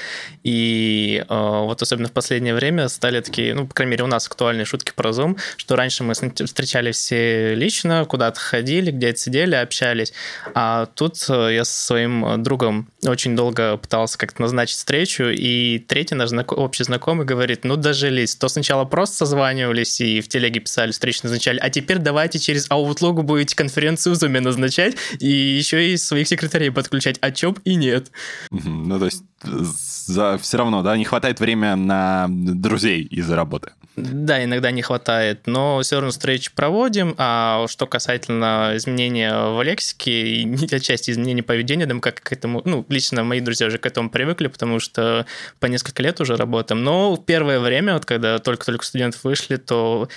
И 0.44 1.24
э, 1.28 1.34
вот 1.34 1.82
особенно 1.82 2.10
в 2.10 2.12
последнее 2.12 2.54
время 2.54 2.90
стали 2.90 3.22
такие, 3.22 3.54
ну, 3.54 3.66
по 3.66 3.74
крайней 3.74 3.92
мере, 3.92 4.04
у 4.04 4.08
нас 4.08 4.28
актуальные 4.28 4.66
шутки 4.66 4.92
про 4.94 5.12
Zoom, 5.12 5.40
что 5.58 5.76
раньше 5.76 6.04
мы 6.04 6.14
встречали 6.14 6.92
все 6.92 7.56
лично, 7.56 8.06
куда-то 8.06 8.40
ходили, 8.40 8.92
где-то 8.92 9.18
сидели, 9.18 9.56
общались. 9.56 10.14
А 10.54 10.88
тут 10.88 11.24
э, 11.30 11.54
я 11.54 11.66
со 11.66 11.86
своим 11.86 12.44
другом 12.44 12.90
очень 13.04 13.36
долго 13.36 13.78
пытался 13.78 14.18
как-то 14.18 14.42
назначить 14.42 14.78
встречу, 14.78 15.26
и 15.26 15.80
третий 15.80 16.16
наш 16.16 16.30
знаком, 16.30 16.60
общий 16.72 16.86
знакомый 16.86 17.26
говорит, 17.26 17.66
ну, 17.66 17.76
дожились. 17.76 18.34
То 18.36 18.48
сначала 18.48 18.86
просто 18.86 19.18
созванивались 19.18 20.00
и 20.00 20.22
в 20.22 20.30
телеге 20.30 20.62
писали 20.62 20.92
встречу 20.92 21.20
назначали, 21.24 21.60
а 21.60 21.70
теперь 21.70 21.98
давайте 21.98 22.40
через 22.40 22.70
Outlook 22.70 23.24
будете 23.24 23.58
конференцию 23.58 24.16
в 24.16 24.18
Zoom 24.18 24.40
назначать 24.40 24.96
и 25.20 25.28
еще 25.28 25.92
и 25.92 25.98
своих 25.98 26.30
секретарей 26.30 26.72
подключать, 26.72 27.18
а 27.20 27.32
чё 27.32 27.54
и 27.66 27.76
нет. 27.76 28.10
Ну, 28.52 28.98
то 28.98 29.06
есть 29.06 29.24
за, 29.42 30.38
все 30.38 30.58
равно, 30.58 30.82
да, 30.82 30.96
не 30.96 31.04
хватает 31.04 31.42
времени 31.42 31.74
на 31.74 32.28
друзей 32.30 33.04
из-за 33.04 33.36
работы. 33.36 33.74
Да, 33.98 34.42
иногда 34.44 34.72
не 34.72 34.82
хватает, 34.82 35.48
но 35.48 35.82
все 35.82 35.98
равно 35.98 36.12
встречи 36.12 36.50
проводим. 36.56 37.14
А 37.18 37.66
что 37.68 37.88
касательно 37.88 38.72
изменения 38.76 39.34
в 39.34 39.62
лексике 39.62 40.12
и 40.12 40.76
отчасти 40.76 41.12
изменения 41.12 41.44
поведения, 41.44 41.86
да, 41.86 41.94
мы 41.94 42.00
как 42.00 42.22
к 42.22 42.32
этому, 42.32 42.62
ну, 42.64 42.86
лично 42.88 43.24
мои 43.24 43.42
друзья 43.42 43.68
уже 43.68 43.78
к 43.78 43.86
этому 43.86 44.10
привыкли, 44.10 44.48
потому 44.48 44.80
что 44.80 45.26
по 45.60 45.66
несколько 45.66 46.02
лет 46.04 46.22
уже 46.22 46.38
работаем. 46.38 46.84
Но 46.84 47.18
первое 47.18 47.60
время, 47.60 47.96
вот 47.96 48.06
когда 48.06 48.40
только-только 48.40 48.86
студентов 48.86 49.26
вышли, 49.26 49.58
то 49.58 50.08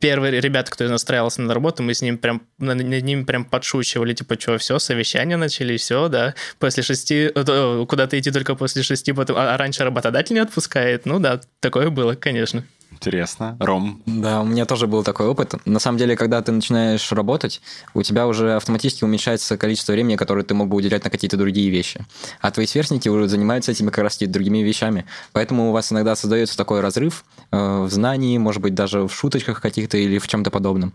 первые 0.00 0.40
ребята, 0.40 0.72
кто 0.72 0.88
настраивался 0.88 1.42
на 1.42 1.54
работу, 1.54 1.84
мы 1.84 1.94
с 1.94 2.02
ним 2.02 2.18
прям, 2.18 2.42
над 2.58 2.82
ними 2.82 3.22
прям 3.22 3.44
подшучивали, 3.44 4.12
типа, 4.12 4.40
что, 4.40 4.58
все, 4.58 4.78
совещания 4.80 5.36
начали, 5.36 5.76
все, 5.76 6.08
да, 6.08 6.34
после 6.58 6.82
шести, 6.82 7.30
э, 7.32 7.84
куда-то 7.88 8.18
идти 8.18 8.32
только 8.32 8.56
после 8.56 8.82
шести, 8.82 9.12
потом, 9.12 9.36
а, 9.36 9.54
а 9.54 9.56
раньше 9.56 9.84
работодатель 9.84 10.34
не 10.34 10.40
отпускает, 10.40 11.06
ну 11.06 11.20
да, 11.20 11.40
такое 11.60 11.90
было, 11.90 12.14
конечно. 12.14 12.64
Интересно. 13.00 13.56
Ром? 13.60 14.02
Да, 14.04 14.42
у 14.42 14.44
меня 14.44 14.66
тоже 14.66 14.86
был 14.86 15.02
такой 15.02 15.26
опыт. 15.26 15.54
На 15.64 15.78
самом 15.78 15.96
деле, 15.96 16.16
когда 16.16 16.42
ты 16.42 16.52
начинаешь 16.52 17.10
работать, 17.12 17.62
у 17.94 18.02
тебя 18.02 18.26
уже 18.26 18.56
автоматически 18.56 19.04
уменьшается 19.04 19.56
количество 19.56 19.92
времени, 19.92 20.16
которое 20.16 20.42
ты 20.42 20.52
мог 20.52 20.68
бы 20.68 20.76
уделять 20.76 21.04
на 21.04 21.10
какие-то 21.10 21.38
другие 21.38 21.70
вещи. 21.70 22.04
А 22.40 22.50
твои 22.50 22.66
сверстники 22.66 23.08
уже 23.08 23.26
занимаются 23.28 23.72
этими 23.72 23.88
как 23.88 24.04
раз 24.04 24.18
другими 24.18 24.58
вещами. 24.58 25.06
Поэтому 25.32 25.70
у 25.70 25.72
вас 25.72 25.90
иногда 25.92 26.14
создается 26.14 26.58
такой 26.58 26.80
разрыв 26.80 27.24
э, 27.50 27.82
в 27.84 27.90
знании, 27.90 28.36
может 28.36 28.60
быть, 28.60 28.74
даже 28.74 29.08
в 29.08 29.12
шуточках 29.12 29.62
каких-то 29.62 29.96
или 29.96 30.18
в 30.18 30.28
чем-то 30.28 30.50
подобном. 30.50 30.92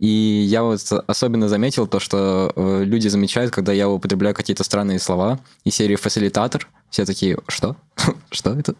И 0.00 0.08
я 0.08 0.64
вот 0.64 0.80
особенно 1.06 1.48
заметил 1.48 1.86
то, 1.86 2.00
что 2.00 2.52
э, 2.54 2.82
люди 2.84 3.06
замечают, 3.06 3.52
когда 3.52 3.72
я 3.72 3.88
употребляю 3.88 4.34
какие-то 4.34 4.64
странные 4.64 4.98
слова 4.98 5.38
из 5.64 5.76
серии 5.76 5.94
«фасилитатор», 5.94 6.68
все 6.94 7.04
такие, 7.04 7.36
что? 7.48 7.74
что 8.30 8.52
это? 8.52 8.76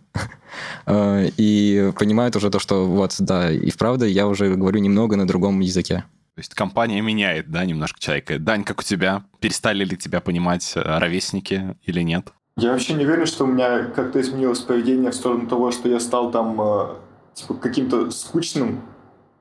Э, 0.86 1.28
и 1.36 1.90
понимают 1.98 2.36
уже 2.36 2.48
то, 2.48 2.60
что 2.60 2.86
вот, 2.86 3.16
да, 3.18 3.50
и 3.50 3.70
вправду 3.70 4.04
я 4.04 4.28
уже 4.28 4.54
говорю 4.54 4.78
немного 4.78 5.16
на 5.16 5.26
другом 5.26 5.58
языке. 5.58 6.04
То 6.36 6.40
есть 6.40 6.54
компания 6.54 7.00
меняет, 7.00 7.50
да, 7.50 7.64
немножко 7.64 7.98
человека. 7.98 8.38
Дань, 8.38 8.62
как 8.62 8.78
у 8.78 8.82
тебя? 8.84 9.24
Перестали 9.40 9.84
ли 9.84 9.96
тебя 9.96 10.20
понимать 10.20 10.74
э, 10.76 10.80
ровесники 10.80 11.76
или 11.82 12.02
нет? 12.02 12.32
Я 12.56 12.70
вообще 12.70 12.92
не 12.92 13.04
уверен, 13.04 13.26
что 13.26 13.44
у 13.44 13.46
меня 13.48 13.86
как-то 13.86 14.20
изменилось 14.20 14.60
поведение 14.60 15.10
в 15.10 15.16
сторону 15.16 15.48
того, 15.48 15.72
что 15.72 15.88
я 15.88 15.98
стал 15.98 16.30
там 16.30 16.60
э, 16.60 16.94
типа 17.34 17.54
каким-то 17.54 18.12
скучным. 18.12 18.82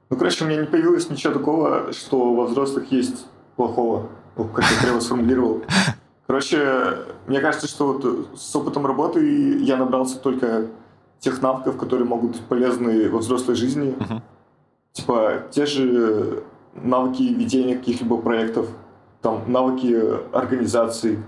Ну, 0.09 0.17
короче, 0.17 0.45
у 0.45 0.47
меня 0.47 0.62
не 0.62 0.67
появилось 0.67 1.12
ничего 1.12 1.33
такого, 1.33 1.93
что 1.93 2.33
во 2.33 2.47
взрослых 2.47 2.91
есть 2.91 3.27
плохого. 3.55 4.09
Как 4.36 4.65
я 4.71 4.81
прямо 4.81 4.99
сформулировал. 4.99 5.63
Короче, 6.33 6.97
мне 7.27 7.39
кажется, 7.41 7.67
что 7.67 7.93
вот 7.93 8.29
с 8.35 8.55
опытом 8.55 8.87
работы 8.87 9.59
я 9.59 9.77
набрался 9.77 10.17
только 10.17 10.65
тех 11.19 11.43
навыков, 11.43 11.77
которые 11.77 12.07
могут 12.07 12.31
быть 12.31 12.41
полезны 12.41 13.07
во 13.07 13.19
взрослой 13.19 13.53
жизни. 13.53 13.95
Uh-huh. 13.95 14.19
Типа 14.93 15.43
те 15.51 15.67
же 15.67 16.41
навыки 16.73 17.21
ведения 17.21 17.75
каких-либо 17.75 18.17
проектов, 18.17 18.67
там 19.21 19.43
навыки 19.45 19.95
организации. 20.35 21.23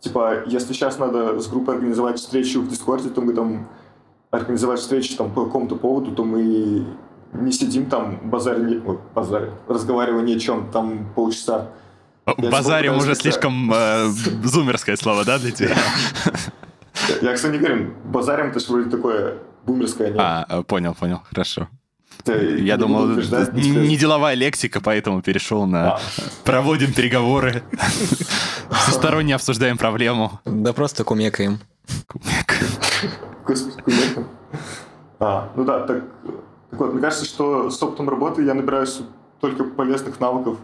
Типа, 0.00 0.44
если 0.44 0.74
сейчас 0.74 0.98
надо 0.98 1.40
с 1.40 1.48
группой 1.48 1.76
организовать 1.76 2.18
встречу 2.18 2.60
в 2.60 2.68
Дискорде, 2.68 3.08
то 3.08 3.22
мы 3.22 3.32
там 3.32 3.66
организовать 4.30 4.80
встречу 4.80 5.16
там 5.16 5.32
по 5.32 5.46
какому-то 5.46 5.76
поводу, 5.76 6.12
то 6.12 6.22
мы 6.22 6.84
не 7.32 7.52
сидим 7.52 7.86
там 7.86 8.28
базарь, 8.28 8.82
базарь, 9.14 9.48
разговаривая 9.68 10.20
ни 10.20 10.34
о 10.34 10.38
чем 10.38 10.70
там 10.70 11.06
полчаса. 11.14 11.70
Базарим 12.36 12.96
уже 12.96 13.14
слишком 13.14 13.72
э, 13.72 14.08
зумерское 14.44 14.96
слово, 14.96 15.24
да, 15.24 15.38
для 15.38 15.50
тебя? 15.50 15.76
Я, 17.22 17.34
кстати, 17.34 17.52
не 17.52 17.58
уверен. 17.58 17.94
Базарим 18.04 18.46
это 18.50 18.60
же 18.60 18.66
вроде 18.68 18.90
такое 18.90 19.38
бумерское, 19.64 20.08
нет? 20.08 20.18
А, 20.18 20.46
э, 20.48 20.62
понял, 20.62 20.94
понял, 20.94 21.22
хорошо. 21.28 21.68
Я 22.26 22.76
думал, 22.76 23.06
не 23.06 23.96
деловая 23.96 24.34
лексика, 24.34 24.80
поэтому 24.80 25.22
перешел 25.22 25.66
на 25.66 25.94
а. 25.94 26.00
проводим 26.44 26.92
переговоры, 26.92 27.62
всесторонне 28.70 29.34
обсуждаем 29.34 29.78
проблему. 29.78 30.40
Да 30.44 30.72
просто 30.72 31.04
кумекаем. 31.04 31.60
Кумекаем. 33.44 34.28
А, 35.18 35.50
ну 35.54 35.64
да, 35.64 35.80
так, 35.80 36.04
так 36.70 36.80
вот, 36.80 36.92
мне 36.92 37.02
кажется, 37.02 37.24
что 37.26 37.70
с 37.70 37.82
опытом 37.82 38.08
работы 38.08 38.42
я 38.42 38.54
набираюсь 38.54 39.00
только 39.40 39.64
полезных 39.64 40.18
навыков, 40.18 40.58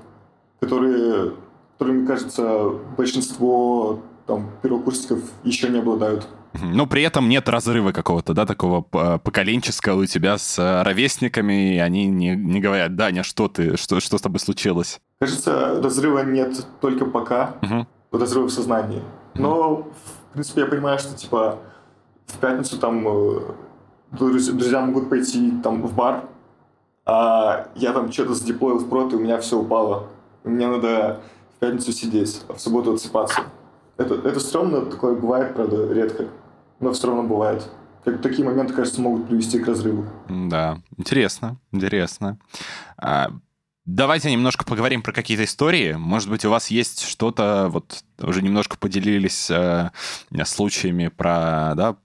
которые 0.61 1.33
которым, 1.79 1.99
мне 1.99 2.07
кажется, 2.07 2.71
большинство 2.97 4.01
там, 4.27 4.51
первокурсников 4.63 5.21
еще 5.45 5.69
не 5.69 5.79
обладают. 5.79 6.27
Но 6.63 6.87
при 6.87 7.03
этом 7.03 7.29
нет 7.29 7.49
разрыва 7.49 7.93
какого-то, 7.93 8.33
да, 8.33 8.47
такого 8.47 8.81
поколенческого 8.81 10.03
у 10.03 10.07
тебя 10.07 10.39
с 10.39 10.59
э, 10.59 10.83
ровесниками, 10.83 11.75
и 11.75 11.79
они 11.79 12.07
не, 12.07 12.35
не 12.35 12.61
говорят, 12.61 12.97
Даня, 12.97 13.23
что 13.23 13.49
ты, 13.49 13.77
что, 13.77 14.01
что 14.01 14.17
с 14.17 14.23
тобой 14.23 14.41
случилось? 14.41 14.99
Кажется, 15.21 15.83
разрыва 15.83 16.25
нет 16.25 16.67
только 16.81 17.05
пока, 17.05 17.57
угу. 17.61 17.87
разрыва 18.19 18.47
в 18.47 18.51
сознании. 18.51 19.03
Но, 19.35 19.83
в 20.31 20.33
принципе, 20.33 20.63
я 20.63 20.67
понимаю, 20.67 20.99
что, 20.99 21.15
типа, 21.15 21.59
в 22.27 22.39
пятницу 22.39 22.79
там 22.79 23.07
э, 23.07 23.41
друзья 24.13 24.81
могут 24.81 25.11
пойти 25.11 25.53
там 25.63 25.83
в 25.83 25.95
бар, 25.95 26.25
а 27.05 27.69
я 27.75 27.93
там 27.93 28.11
что-то 28.11 28.35
задеплоил 28.35 28.79
в 28.79 28.89
прот, 28.89 29.13
и 29.13 29.17
у 29.17 29.21
меня 29.21 29.39
все 29.41 29.59
упало. 29.59 30.09
Мне 30.43 30.67
надо 30.69 31.21
в 31.57 31.59
пятницу 31.59 31.93
сидеть, 31.93 32.43
а 32.49 32.55
в 32.55 32.61
субботу 32.61 32.93
отсыпаться. 32.93 33.45
Это, 33.97 34.15
это 34.15 34.41
стрёмно, 34.41 34.87
такое 34.87 35.15
бывает, 35.15 35.55
правда, 35.55 35.93
редко, 35.93 36.29
но 36.81 36.93
все 36.93 37.07
равно 37.07 37.23
бывает. 37.23 37.69
Как, 38.05 38.21
такие 38.21 38.45
моменты, 38.47 38.75
кажется, 38.75 39.01
могут 39.01 39.27
привести 39.27 39.59
к 39.59 39.67
разрыву. 39.67 40.05
Да, 40.29 40.81
интересно, 40.97 41.57
интересно. 41.73 42.39
А, 42.99 43.31
давайте 43.87 44.31
немножко 44.31 44.65
поговорим 44.65 45.03
про 45.03 45.13
какие-то 45.13 45.45
истории. 45.45 45.95
Может 45.95 46.29
быть, 46.29 46.45
у 46.45 46.51
вас 46.51 46.69
есть 46.69 47.05
что-то, 47.05 47.69
вот 47.71 48.05
уже 48.21 48.43
немножко 48.43 48.77
поделились 48.77 49.51
э, 49.51 49.91
случаями 50.45 51.09
про, 51.09 51.73
да, 51.75 51.97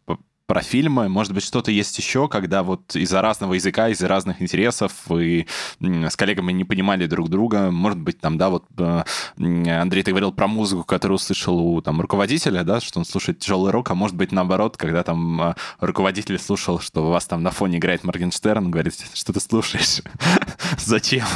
про 0.51 0.61
фильмы. 0.61 1.07
Может 1.07 1.31
быть, 1.31 1.45
что-то 1.45 1.71
есть 1.71 1.97
еще, 1.97 2.27
когда 2.27 2.61
вот 2.61 2.93
из-за 2.93 3.21
разного 3.21 3.53
языка, 3.53 3.87
из-за 3.87 4.09
разных 4.09 4.41
интересов 4.41 4.91
вы 5.07 5.47
с 5.79 6.17
коллегами 6.17 6.51
не 6.51 6.65
понимали 6.65 7.05
друг 7.05 7.29
друга. 7.29 7.71
Может 7.71 7.99
быть, 7.99 8.19
там, 8.19 8.37
да, 8.37 8.49
вот 8.49 8.65
э, 8.77 9.03
Андрей, 9.37 10.03
ты 10.03 10.11
говорил 10.11 10.33
про 10.33 10.49
музыку, 10.49 10.83
которую 10.83 11.15
услышал 11.15 11.57
у 11.57 11.81
там 11.81 12.01
руководителя, 12.01 12.65
да, 12.65 12.81
что 12.81 12.99
он 12.99 13.05
слушает 13.05 13.39
тяжелый 13.39 13.71
рок, 13.71 13.91
а 13.91 13.95
может 13.95 14.17
быть, 14.17 14.33
наоборот, 14.33 14.75
когда 14.75 15.03
там 15.03 15.41
э, 15.41 15.55
руководитель 15.79 16.37
слушал, 16.37 16.81
что 16.81 17.07
у 17.07 17.11
вас 17.11 17.25
там 17.27 17.43
на 17.43 17.51
фоне 17.51 17.77
играет 17.77 18.03
Моргенштерн, 18.03 18.69
говорит, 18.69 18.93
что 19.13 19.31
ты 19.31 19.39
слушаешь? 19.39 20.01
Зачем? 20.77 21.27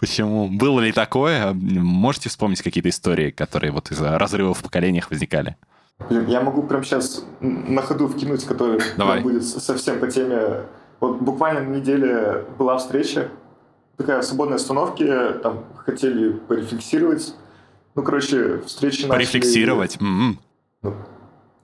Почему? 0.00 0.48
Было 0.48 0.80
ли 0.80 0.92
такое? 0.92 1.52
Можете 1.52 2.30
вспомнить 2.30 2.62
какие-то 2.62 2.88
истории, 2.88 3.32
которые 3.32 3.70
вот 3.70 3.90
из-за 3.90 4.18
разрывов 4.18 4.60
в 4.60 4.62
поколениях 4.62 5.10
возникали? 5.10 5.58
Я 6.10 6.40
могу 6.40 6.62
прямо 6.62 6.84
сейчас 6.84 7.24
на 7.40 7.82
ходу 7.82 8.08
вкинуть, 8.08 8.44
который 8.44 8.80
Давай. 8.96 9.20
будет 9.20 9.44
совсем 9.44 9.98
по 9.98 10.06
теме. 10.06 10.62
Вот 11.00 11.20
буквально 11.20 11.60
на 11.60 11.76
неделе 11.76 12.44
была 12.56 12.78
встреча, 12.78 13.28
такая 13.96 14.22
в 14.22 14.24
свободной 14.24 14.56
остановке, 14.56 15.32
там 15.42 15.64
хотели 15.84 16.30
порефлексировать. 16.32 17.34
Ну, 17.94 18.02
короче, 18.02 18.62
Порефлексировать? 19.08 20.00
Начали... 20.00 20.30
Mm-hmm. 20.30 20.36
Ну, 20.82 20.94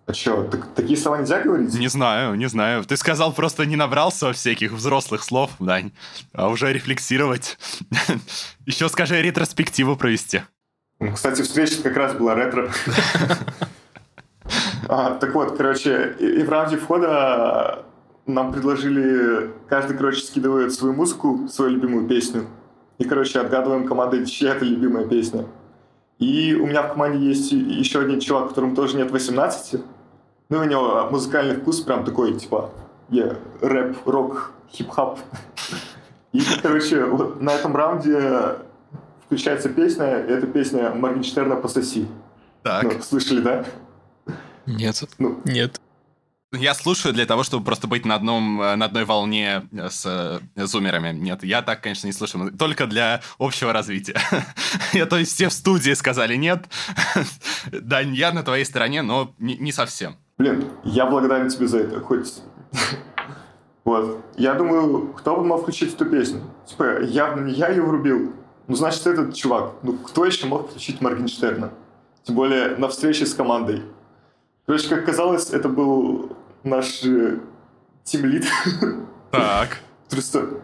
а 0.06 0.12
что, 0.12 0.42
так, 0.44 0.66
такие 0.74 0.98
слова 0.98 1.18
нельзя 1.18 1.40
говорить? 1.40 1.72
Не 1.74 1.88
знаю, 1.88 2.34
не 2.34 2.46
знаю. 2.46 2.84
Ты 2.84 2.96
сказал, 2.96 3.32
просто 3.32 3.64
не 3.64 3.76
набрался 3.76 4.32
всяких 4.32 4.72
взрослых 4.72 5.22
слов, 5.22 5.52
Дань, 5.60 5.92
а 6.32 6.48
уже 6.48 6.72
рефлексировать. 6.72 7.56
Еще 8.66 8.88
скажи 8.88 9.22
ретроспективу 9.22 9.96
провести. 9.96 10.42
Ну, 11.00 11.12
кстати, 11.12 11.42
встреча 11.42 11.82
как 11.82 11.96
раз 11.96 12.14
была 12.14 12.34
ретро. 12.34 12.70
А, 14.88 15.14
так 15.14 15.34
вот, 15.34 15.56
короче, 15.56 16.14
и, 16.18 16.40
и 16.40 16.42
в 16.42 16.50
рамках 16.50 16.80
входа 16.80 17.84
нам 18.26 18.52
предложили, 18.52 19.50
каждый, 19.68 19.96
короче, 19.96 20.20
скидывает 20.20 20.72
свою 20.72 20.94
музыку, 20.94 21.48
свою 21.48 21.72
любимую 21.72 22.06
песню. 22.06 22.46
И, 22.98 23.04
короче, 23.04 23.40
отгадываем 23.40 23.86
командой, 23.86 24.24
чья 24.26 24.54
это 24.54 24.64
любимая 24.64 25.06
песня. 25.06 25.46
И 26.18 26.54
у 26.54 26.66
меня 26.66 26.82
в 26.82 26.92
команде 26.92 27.18
есть 27.18 27.50
еще 27.52 28.00
один 28.00 28.20
чувак, 28.20 28.50
которому 28.50 28.76
тоже 28.76 28.96
нет 28.96 29.10
18. 29.10 29.80
Ну, 30.48 30.58
у 30.58 30.64
него 30.64 31.08
музыкальный 31.10 31.56
вкус 31.56 31.80
прям 31.80 32.04
такой, 32.04 32.34
типа, 32.34 32.70
yeah, 33.10 33.36
рэп, 33.60 33.96
рок, 34.06 34.52
хип-хап. 34.70 35.18
И, 36.32 36.40
короче, 36.62 37.04
вот 37.04 37.40
на 37.40 37.50
этом 37.50 37.74
раунде 37.74 38.56
включается 39.26 39.68
песня, 39.68 40.20
и 40.20 40.30
эта 40.30 40.46
песня 40.46 40.90
Моргенштерна 40.90 41.56
«Пососи». 41.56 42.06
Так. 42.62 42.84
Ну, 42.84 42.90
слышали, 43.02 43.40
да? 43.40 43.64
Нет. 44.66 45.02
Ну, 45.18 45.40
нет. 45.44 45.80
Я 46.56 46.74
слушаю 46.74 47.12
для 47.12 47.26
того, 47.26 47.42
чтобы 47.42 47.64
просто 47.64 47.86
быть 47.86 48.04
на, 48.04 48.14
одном, 48.14 48.60
э, 48.60 48.76
на 48.76 48.84
одной 48.84 49.04
волне 49.04 49.62
э, 49.72 49.88
с 49.90 50.04
э, 50.06 50.66
зумерами. 50.66 51.12
Нет, 51.12 51.42
я 51.42 51.62
так, 51.62 51.80
конечно, 51.80 52.06
не 52.06 52.12
слушаю. 52.12 52.52
Только 52.56 52.86
для 52.86 53.22
общего 53.38 53.72
развития. 53.72 54.16
я, 54.92 55.06
то 55.06 55.18
есть, 55.18 55.32
все 55.32 55.48
в 55.48 55.52
студии 55.52 55.92
сказали 55.94 56.36
нет. 56.36 56.64
да, 57.72 58.00
я 58.00 58.32
на 58.32 58.42
твоей 58.42 58.64
стороне, 58.64 59.02
но 59.02 59.34
не, 59.38 59.56
не 59.56 59.72
совсем. 59.72 60.16
Блин, 60.38 60.64
я 60.84 61.06
благодарен 61.06 61.48
тебе 61.48 61.66
за 61.66 61.78
это. 61.78 62.00
Хоть... 62.00 62.42
вот. 63.84 64.24
Я 64.36 64.54
думаю, 64.54 65.12
кто 65.16 65.36
бы 65.36 65.44
мог 65.44 65.62
включить 65.62 65.94
эту 65.94 66.06
песню? 66.06 66.42
Типа, 66.66 67.02
явно 67.02 67.46
не 67.46 67.54
я 67.54 67.68
ее 67.68 67.82
врубил. 67.82 68.32
Ну, 68.68 68.76
значит, 68.76 69.06
этот 69.06 69.34
чувак. 69.34 69.74
Ну, 69.82 69.94
кто 69.98 70.24
еще 70.24 70.46
мог 70.46 70.70
включить 70.70 71.00
Моргенштерна? 71.00 71.72
Тем 72.22 72.36
более 72.36 72.76
на 72.76 72.88
встрече 72.88 73.26
с 73.26 73.34
командой. 73.34 73.82
Короче, 74.66 74.88
как 74.88 75.04
казалось, 75.04 75.50
это 75.50 75.68
был 75.68 76.36
наш 76.62 77.04
э, 77.04 77.38
тимлид. 78.04 78.46
Так. 79.30 79.80
Просто... 80.10 80.60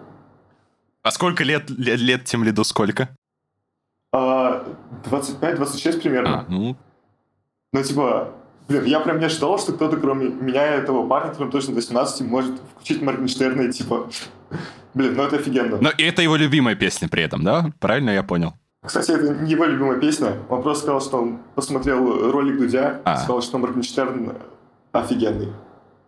А 1.02 1.10
сколько 1.10 1.44
лет, 1.44 1.70
лет, 1.70 1.98
лет 2.00 2.24
тимлиду 2.24 2.64
сколько? 2.64 3.14
А, 4.12 4.66
25-26 5.04 6.00
примерно. 6.00 6.40
А, 6.40 6.46
ну... 6.48 6.76
Ну, 7.72 7.82
типа, 7.82 8.34
Блин, 8.70 8.84
я 8.84 9.00
прям 9.00 9.18
не 9.18 9.24
ожидал, 9.24 9.58
что 9.58 9.72
кто-то, 9.72 9.96
кроме 9.96 10.28
меня 10.28 10.76
и 10.76 10.78
этого 10.78 11.04
парня, 11.08 11.30
которому 11.30 11.50
точно 11.50 11.70
до 11.70 11.80
18, 11.80 12.20
может 12.20 12.60
включить 12.72 13.02
Моргенштерна 13.02 13.62
и 13.62 13.72
типа... 13.72 14.08
Блин, 14.94 15.14
ну 15.16 15.24
это 15.24 15.36
офигенно. 15.36 15.78
Но 15.80 15.90
и 15.90 16.04
это 16.04 16.22
его 16.22 16.36
любимая 16.36 16.76
песня 16.76 17.08
при 17.08 17.24
этом, 17.24 17.42
да? 17.42 17.72
Правильно 17.80 18.10
я 18.10 18.22
понял? 18.22 18.54
Кстати, 18.84 19.10
это 19.10 19.34
не 19.34 19.52
его 19.52 19.66
любимая 19.66 19.98
песня. 20.00 20.38
Он 20.48 20.62
просто 20.62 20.84
сказал, 20.84 21.00
что 21.00 21.18
он 21.18 21.38
посмотрел 21.54 22.30
ролик 22.30 22.58
Дудя, 22.58 23.00
А. 23.04 23.18
сказал, 23.18 23.42
что 23.42 23.58
Моргенштерн 23.58 24.32
офигенный, 24.92 25.52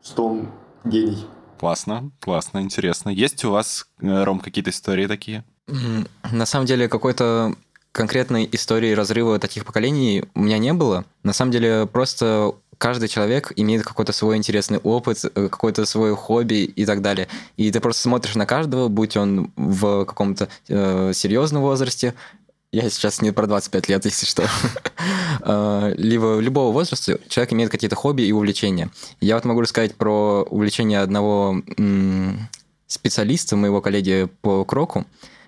что 0.03 0.27
он 0.27 0.49
гений. 0.85 1.27
Классно, 1.61 2.11
классно, 2.21 2.61
интересно. 2.61 3.11
Есть 3.11 3.45
у 3.45 3.51
вас, 3.51 3.87
э, 4.01 4.25
Ром, 4.25 4.41
какие-то 4.41 4.71
истории 4.71 5.07
такие? 5.07 5.45
На 6.33 6.47
самом 6.47 6.67
деле, 6.67 6.89
какой-то 6.89 7.55
конкретной 7.93 8.49
истории 8.51 8.93
разрыва 8.95 9.39
таких 9.39 9.65
поколений 9.65 10.25
у 10.35 10.41
меня 10.41 10.59
не 10.59 10.73
было. 10.73 11.05
На 11.23 11.33
самом 11.33 11.53
деле, 11.53 11.87
просто 11.87 12.55
каждый 12.79 13.07
человек 13.09 13.53
имеет 13.55 13.85
какой-то 13.85 14.13
свой 14.13 14.37
интересный 14.37 14.79
опыт, 14.79 15.25
э, 15.25 15.49
какое-то 15.49 15.87
свое 15.87 16.17
хобби 16.17 16.65
и 16.65 16.85
так 16.85 17.01
далее. 17.01 17.29
И 17.57 17.71
ты 17.71 17.79
просто 17.79 18.03
смотришь 18.03 18.35
на 18.35 18.45
каждого, 18.45 18.89
будь 18.89 19.17
он 19.17 19.53
в 19.55 20.05
каком-то 20.05 20.49
э, 20.69 21.13
серьезном 21.15 21.63
возрасте, 21.63 22.15
я 22.73 22.89
сейчас 22.89 23.21
не 23.21 23.33
про 23.33 23.47
25 23.47 23.89
лет, 23.89 24.05
если 24.07 24.27
что. 24.27 24.49
Э, 25.45 25.95
Либо 25.97 26.39
любого 26.39 26.73
возраста 26.73 27.19
человек 27.29 27.53
имеет 27.53 27.71
какие-то 27.71 27.97
хобби 27.97 28.23
и 28.23 28.33
увлечения. 28.33 28.91
Я 29.21 29.35
вот 29.35 29.45
могу 29.45 29.61
рассказать 29.61 29.95
про 29.95 30.43
увлечение 30.43 31.01
одного 31.01 31.63
специалиста, 32.87 33.57
моего 33.57 33.81
коллеги 33.81 34.29
по 34.41 34.65
кроку. 34.65 35.05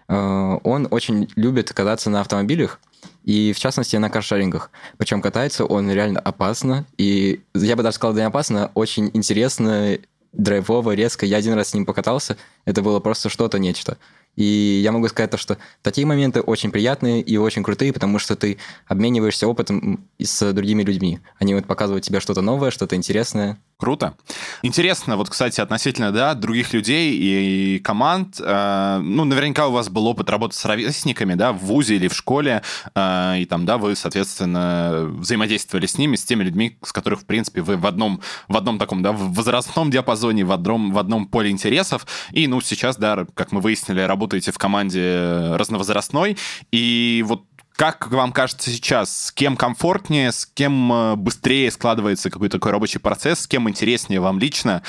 Э, 0.09 0.59
Он 0.63 0.87
очень 0.91 1.29
любит 1.35 1.73
кататься 1.73 2.11
на 2.11 2.21
автомобилях, 2.21 2.79
и 3.25 3.53
в 3.55 3.59
частности 3.59 3.97
на 3.97 4.11
каршерингах. 4.11 4.71
Причем 4.99 5.23
катается 5.23 5.65
он 5.65 5.91
реально 5.91 6.21
опасно, 6.21 6.85
и 6.99 7.41
я 7.55 7.75
бы 7.77 7.83
даже 7.83 7.97
сказал, 7.97 8.15
да 8.15 8.21
не 8.21 8.27
опасно, 8.27 8.71
очень 8.75 9.11
интересно, 9.15 9.99
драйвово, 10.33 10.93
резко. 10.93 11.25
Я 11.25 11.39
один 11.39 11.55
раз 11.55 11.69
с 11.69 11.75
ним 11.75 11.87
покатался, 11.87 12.37
это 12.65 12.83
было 12.83 13.01
просто 13.01 13.29
что-то 13.29 13.59
нечто. 13.59 13.97
И 14.37 14.81
я 14.83 14.92
могу 14.92 15.09
сказать 15.09 15.31
то, 15.31 15.37
что 15.37 15.59
такие 15.83 16.07
моменты 16.07 16.40
очень 16.40 16.70
приятные 16.70 17.20
и 17.20 17.37
очень 17.37 17.62
крутые, 17.62 17.92
потому 17.92 18.18
что 18.18 18.37
ты 18.37 18.59
обмениваешься 18.87 19.47
опытом 19.47 20.05
с 20.18 20.53
другими 20.53 20.83
людьми. 20.83 21.20
Они 21.38 21.55
вот 21.55 21.66
показывают 21.66 22.05
тебе 22.05 22.20
что-то 22.20 22.40
новое, 22.40 22.70
что-то 22.70 22.97
интересное. 22.97 23.59
Круто. 23.77 24.14
Интересно, 24.62 25.16
вот, 25.16 25.29
кстати, 25.29 25.61
относительно, 25.61 26.12
да, 26.12 26.35
других 26.35 26.73
людей 26.73 27.12
и 27.12 27.79
команд, 27.81 28.40
э, 28.40 29.01
ну, 29.03 29.25
наверняка 29.25 29.66
у 29.66 29.73
вас 29.73 29.88
был 29.88 30.07
опыт 30.07 30.31
работы 30.31 30.55
с 30.55 30.64
ровесниками, 30.64 31.35
да, 31.35 31.53
в 31.53 31.59
ВУЗе 31.59 31.97
или 31.97 32.07
в 32.07 32.14
школе, 32.14 32.62
э, 32.94 33.40
и 33.40 33.44
там, 33.47 33.66
да, 33.66 33.77
вы, 33.77 33.97
соответственно, 33.97 35.07
взаимодействовали 35.18 35.87
с 35.87 35.99
ними, 35.99 36.14
с 36.14 36.25
теми 36.25 36.44
людьми, 36.44 36.79
с 36.85 36.92
которых, 36.92 37.23
в 37.23 37.27
принципе, 37.27 37.62
вы 37.62 37.77
в 37.77 37.85
одном, 37.85 38.20
в 38.49 38.57
одном 38.57 38.79
таком, 38.79 39.03
да, 39.03 39.11
в 39.11 39.35
возрастном 39.35 39.90
диапазоне, 39.90 40.44
в 40.44 40.53
одном, 40.53 40.92
в 40.92 40.99
одном 40.99 41.27
поле 41.27 41.51
интересов, 41.51 42.07
и, 42.31 42.47
ну, 42.47 42.61
сейчас, 42.61 42.97
да, 42.97 43.27
как 43.35 43.51
мы 43.51 43.61
выяснили, 43.61 44.01
работаете 44.25 44.53
в 44.53 44.59
команде 44.59 45.55
разновозрастной, 45.57 46.39
и 46.73 47.23
вот 47.27 47.45
как 47.77 48.11
вам 48.11 48.33
кажется 48.33 48.71
сейчас, 48.71 49.27
с 49.27 49.33
кем 49.33 49.57
комфортнее, 49.57 50.31
с 50.33 50.47
кем 50.47 50.93
э, 50.93 51.17
быстрее 51.17 51.71
складывается 51.73 52.31
какой-то 52.31 52.59
такой 52.59 52.71
рабочий 52.71 53.01
процесс, 53.01 53.41
с 53.41 53.47
кем 53.49 53.69
интереснее 53.69 54.21
вам 54.21 54.39
лично? 54.39 54.83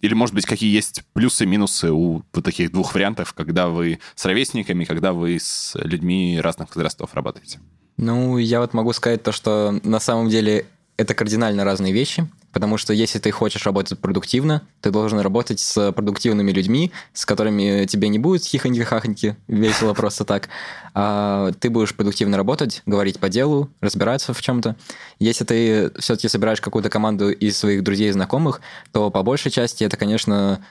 Или, 0.00 0.12
может 0.14 0.34
быть, 0.34 0.44
какие 0.44 0.74
есть 0.74 1.04
плюсы 1.12 1.46
минусы 1.46 1.92
у 1.92 2.22
вот 2.32 2.44
таких 2.44 2.72
двух 2.72 2.94
вариантов, 2.94 3.32
когда 3.32 3.68
вы 3.68 4.00
с 4.16 4.24
ровесниками, 4.24 4.84
когда 4.84 5.12
вы 5.12 5.38
с 5.38 5.72
людьми 5.76 6.40
разных 6.42 6.74
возрастов 6.74 7.14
работаете? 7.14 7.60
Ну, 7.96 8.36
я 8.38 8.60
вот 8.60 8.74
могу 8.74 8.92
сказать 8.92 9.22
то, 9.22 9.30
что 9.30 9.78
на 9.84 10.00
самом 10.00 10.28
деле 10.28 10.66
это 10.96 11.14
кардинально 11.14 11.64
разные 11.64 11.92
вещи, 11.92 12.28
потому 12.52 12.76
что 12.76 12.92
если 12.92 13.18
ты 13.18 13.30
хочешь 13.30 13.64
работать 13.64 13.98
продуктивно, 13.98 14.62
ты 14.80 14.90
должен 14.90 15.20
работать 15.20 15.60
с 15.60 15.92
продуктивными 15.92 16.52
людьми, 16.52 16.92
с 17.12 17.24
которыми 17.26 17.86
тебе 17.86 18.08
не 18.08 18.18
будет 18.18 18.42
хихоньки-хахоньки, 18.44 19.36
весело 19.48 19.94
просто 19.94 20.24
так, 20.24 20.48
а 20.94 21.52
ты 21.58 21.70
будешь 21.70 21.94
продуктивно 21.94 22.36
работать, 22.36 22.82
говорить 22.86 23.18
по 23.18 23.28
делу, 23.28 23.70
разбираться 23.80 24.34
в 24.34 24.40
чем-то. 24.42 24.76
Если 25.18 25.44
ты 25.44 25.90
все-таки 25.98 26.28
собираешь 26.28 26.60
какую-то 26.60 26.90
команду 26.90 27.30
из 27.30 27.56
своих 27.56 27.82
друзей 27.82 28.10
и 28.10 28.12
знакомых, 28.12 28.60
то 28.92 29.10
по 29.10 29.22
большей 29.22 29.50
части 29.50 29.84
это, 29.84 29.96
конечно, 29.96 30.64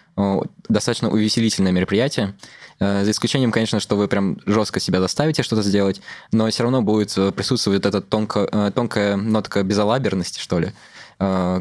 достаточно 0.69 1.09
увеселительное 1.09 1.71
мероприятие, 1.71 2.35
Э, 2.81 3.05
За 3.05 3.11
исключением, 3.11 3.51
конечно, 3.51 3.79
что 3.79 3.95
вы 3.95 4.07
прям 4.07 4.39
жестко 4.45 4.79
себя 4.79 4.99
заставите 4.99 5.43
что-то 5.43 5.61
сделать, 5.61 6.01
но 6.31 6.49
все 6.49 6.63
равно 6.63 6.81
будет 6.81 7.15
э, 7.15 7.31
присутствовать 7.31 7.85
эта 7.85 8.01
тонко, 8.01 8.49
э, 8.51 8.71
тонкая 8.73 9.15
нотка 9.15 9.63
безалаберности, 9.63 10.39
что 10.39 10.59
ли, 10.59 10.73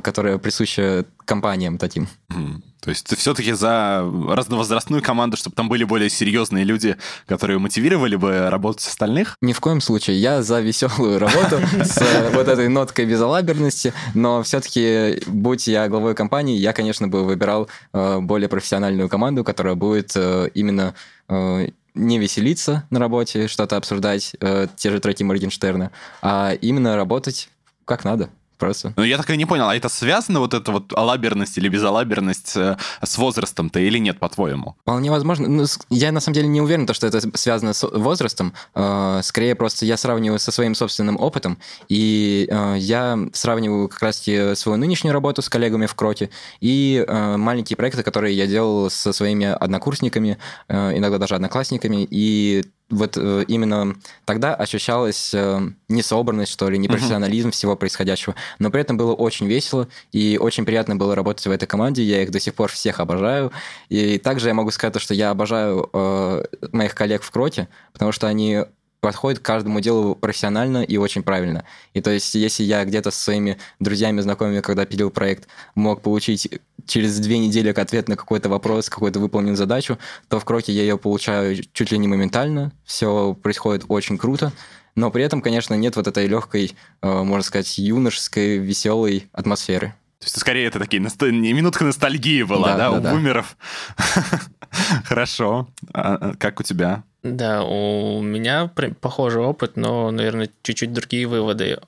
которая 0.03 0.39
присуща 0.39 1.05
компаниям 1.27 1.77
таким. 1.77 2.09
Мгм. 2.29 2.63
То 2.81 2.89
есть 2.89 3.07
ты 3.07 3.17
все-таки 3.17 3.53
за 3.53 4.03
разновозрастную 4.29 5.03
команду, 5.03 5.37
чтобы 5.37 5.55
там 5.55 5.69
были 5.69 5.85
более 5.85 6.09
серьезные 6.09 6.65
люди, 6.65 6.97
которые 7.27 7.59
мотивировали 7.59 8.17
бы 8.17 8.49
работать 8.49 8.83
с 8.83 8.89
остальных? 8.89 9.37
Ни 9.43 9.53
в 9.53 9.61
коем 9.61 9.81
случае. 9.81 10.21
Я 10.21 10.43
за 10.43 10.61
веселую 10.61 11.19
работу 11.19 11.61
с 11.85 11.99
э, 11.99 12.31
вот 12.33 12.49
этой 12.49 12.69
ноткой 12.69 13.05
безалаберности, 13.05 13.93
но 14.15 14.43
все-таки, 14.43 15.23
будь 15.27 15.67
я 15.67 15.89
главой 15.89 16.15
компании, 16.15 16.57
я, 16.57 16.73
конечно, 16.73 17.07
бы 17.07 17.25
выбирал 17.25 17.69
э, 17.93 18.19
более 18.21 18.49
профессиональную 18.49 19.09
команду, 19.11 19.45
которая 19.45 19.75
будет 19.75 20.13
э, 20.17 20.49
именно 20.55 20.95
э, 21.29 21.69
не 21.95 22.19
веселиться 22.19 22.87
на 22.89 22.99
работе, 22.99 23.47
что-то 23.47 23.77
обсуждать, 23.77 24.35
э, 24.41 24.69
те 24.77 24.91
же 24.91 25.01
треки 25.01 25.23
Моргенштерна, 25.23 25.91
а 26.23 26.53
именно 26.53 26.97
работать 26.97 27.51
как 27.85 28.05
надо. 28.05 28.31
Просто. 28.61 28.93
Ну, 28.97 29.03
я 29.03 29.17
так 29.17 29.31
и 29.31 29.37
не 29.39 29.47
понял, 29.47 29.69
а 29.69 29.75
это 29.75 29.89
связано, 29.89 30.39
вот 30.41 30.53
эта 30.53 30.71
вот 30.71 30.93
алаберность 30.93 31.57
или 31.57 31.69
безалаберность 31.69 32.57
э, 32.57 32.77
с 33.03 33.17
возрастом-то 33.17 33.81
или 33.81 33.97
нет, 33.97 34.19
по-твоему? 34.19 34.77
Вполне 34.83 35.11
возможно. 35.11 35.49
Ну, 35.49 35.65
я 35.89 36.13
на 36.13 36.21
самом 36.21 36.35
деле 36.35 36.47
не 36.47 36.61
уверен, 36.61 36.87
то, 36.87 36.93
что 36.93 37.07
это 37.07 37.21
связано 37.39 37.73
с 37.73 37.89
возрастом. 37.89 38.53
Э, 38.75 39.21
Скорее 39.23 39.55
просто 39.55 39.87
я 39.87 39.97
сравниваю 39.97 40.39
со 40.39 40.53
своим 40.53 40.75
собственным 40.75 41.19
опытом, 41.19 41.59
и 41.89 42.47
э, 42.51 42.75
я 42.79 43.19
сравниваю 43.33 43.89
как 43.89 44.03
раз 44.03 44.19
свою 44.21 44.77
нынешнюю 44.77 45.15
работу 45.15 45.41
с 45.41 45.49
коллегами 45.49 45.87
в 45.87 45.95
Кроте 45.95 46.29
и 46.61 47.05
маленькие 47.09 47.79
проекты, 47.79 48.03
которые 48.03 48.37
я 48.37 48.47
делал 48.47 48.91
со 48.91 49.15
своими 49.15 49.47
однокурсниками, 49.47 50.37
иногда 50.69 51.17
даже 51.17 51.35
одноклассниками, 51.35 52.07
и 52.11 52.65
вот 52.91 53.17
э, 53.17 53.45
именно 53.47 53.95
тогда 54.25 54.55
ощущалась 54.55 55.33
э, 55.33 55.61
несобранность, 55.89 56.53
что 56.53 56.69
ли, 56.69 56.79
непрофессионализм 56.79 57.51
всего 57.53 57.77
происходящего. 57.77 58.35
Но 58.59 58.71
при 58.71 58.81
этом 58.81 58.97
было 58.97 59.15
очень 59.15 59.47
весело, 59.47 59.89
и 60.13 60.39
очень 60.41 60.65
приятно 60.65 60.97
было 60.97 61.15
работать 61.15 61.47
в 61.47 61.51
этой 61.51 61.67
команде. 61.67 62.03
Я 62.03 62.23
их 62.23 62.31
до 62.31 62.41
сих 62.41 62.55
пор 62.55 62.71
всех 62.71 63.01
обожаю. 63.01 63.53
И 63.89 64.19
также 64.19 64.49
я 64.49 64.55
могу 64.55 64.71
сказать, 64.71 64.95
то, 64.95 65.01
что 65.01 65.15
я 65.15 65.31
обожаю 65.31 65.89
э, 65.93 66.45
моих 66.73 66.95
коллег 66.95 67.23
в 67.23 67.31
Кроте, 67.31 67.69
потому 67.93 68.13
что 68.13 68.27
они 68.27 68.65
подходят 69.01 69.41
к 69.41 69.43
каждому 69.43 69.81
делу 69.81 70.15
профессионально 70.15 70.83
и 70.83 70.97
очень 70.97 71.23
правильно. 71.23 71.65
И 71.95 72.01
то 72.01 72.11
есть, 72.11 72.35
если 72.35 72.63
я 72.63 72.85
где-то 72.85 73.11
со 73.11 73.21
своими 73.21 73.59
друзьями, 73.79 74.21
знакомыми, 74.21 74.61
когда 74.61 74.85
пилил 74.85 75.11
проект, 75.11 75.49
мог 75.75 76.03
получить 76.03 76.49
через 76.87 77.19
две 77.19 77.39
недели 77.39 77.71
ответ 77.71 78.09
на 78.09 78.17
какой-то 78.17 78.49
вопрос, 78.49 78.89
какую-то 78.89 79.21
выполненную 79.21 79.57
задачу, 79.57 79.99
то 80.29 80.39
в 80.39 80.45
Кроке 80.45 80.73
я 80.73 80.83
ее 80.83 80.99
получаю 80.99 81.63
чуть 81.73 81.93
ли 81.93 81.99
не 81.99 82.09
моментально. 82.09 82.73
Все 82.85 83.35
происходит 83.35 83.85
очень 83.89 84.19
круто. 84.19 84.53
Но 84.97 85.11
при 85.11 85.23
этом, 85.23 85.41
конечно, 85.41 85.75
нет 85.75 85.97
вот 85.97 86.09
этой 86.09 86.27
легкой, 86.27 86.75
э, 87.01 87.23
можно 87.23 87.45
сказать, 87.45 87.79
юношеской, 87.79 88.59
веселой 88.59 89.29
атмосферы. 89.33 89.95
То 90.19 90.27
есть, 90.27 90.39
скорее, 90.39 90.67
это 90.67 90.79
такие 90.79 91.01
не 91.01 91.53
минутка 91.55 91.85
ностальгии 91.85 92.43
была, 92.43 92.69
Да, 92.69 92.77
да, 92.77 92.91
да, 92.91 92.99
у 92.99 93.01
да. 93.01 93.15
бумеров? 93.15 93.57
Хорошо. 95.05 95.69
А, 95.95 96.15
а 96.17 96.35
Как 96.37 96.61
у 96.61 96.63
тебя? 96.63 97.05
Да, 97.23 97.65
у 97.65 98.23
меня 98.23 98.71
похожий 99.01 99.43
опыт, 99.43 99.77
но, 99.77 100.11
наверное, 100.11 100.49
чуть-чуть 100.63 100.93
другие 100.93 101.27
выводы. 101.27 101.79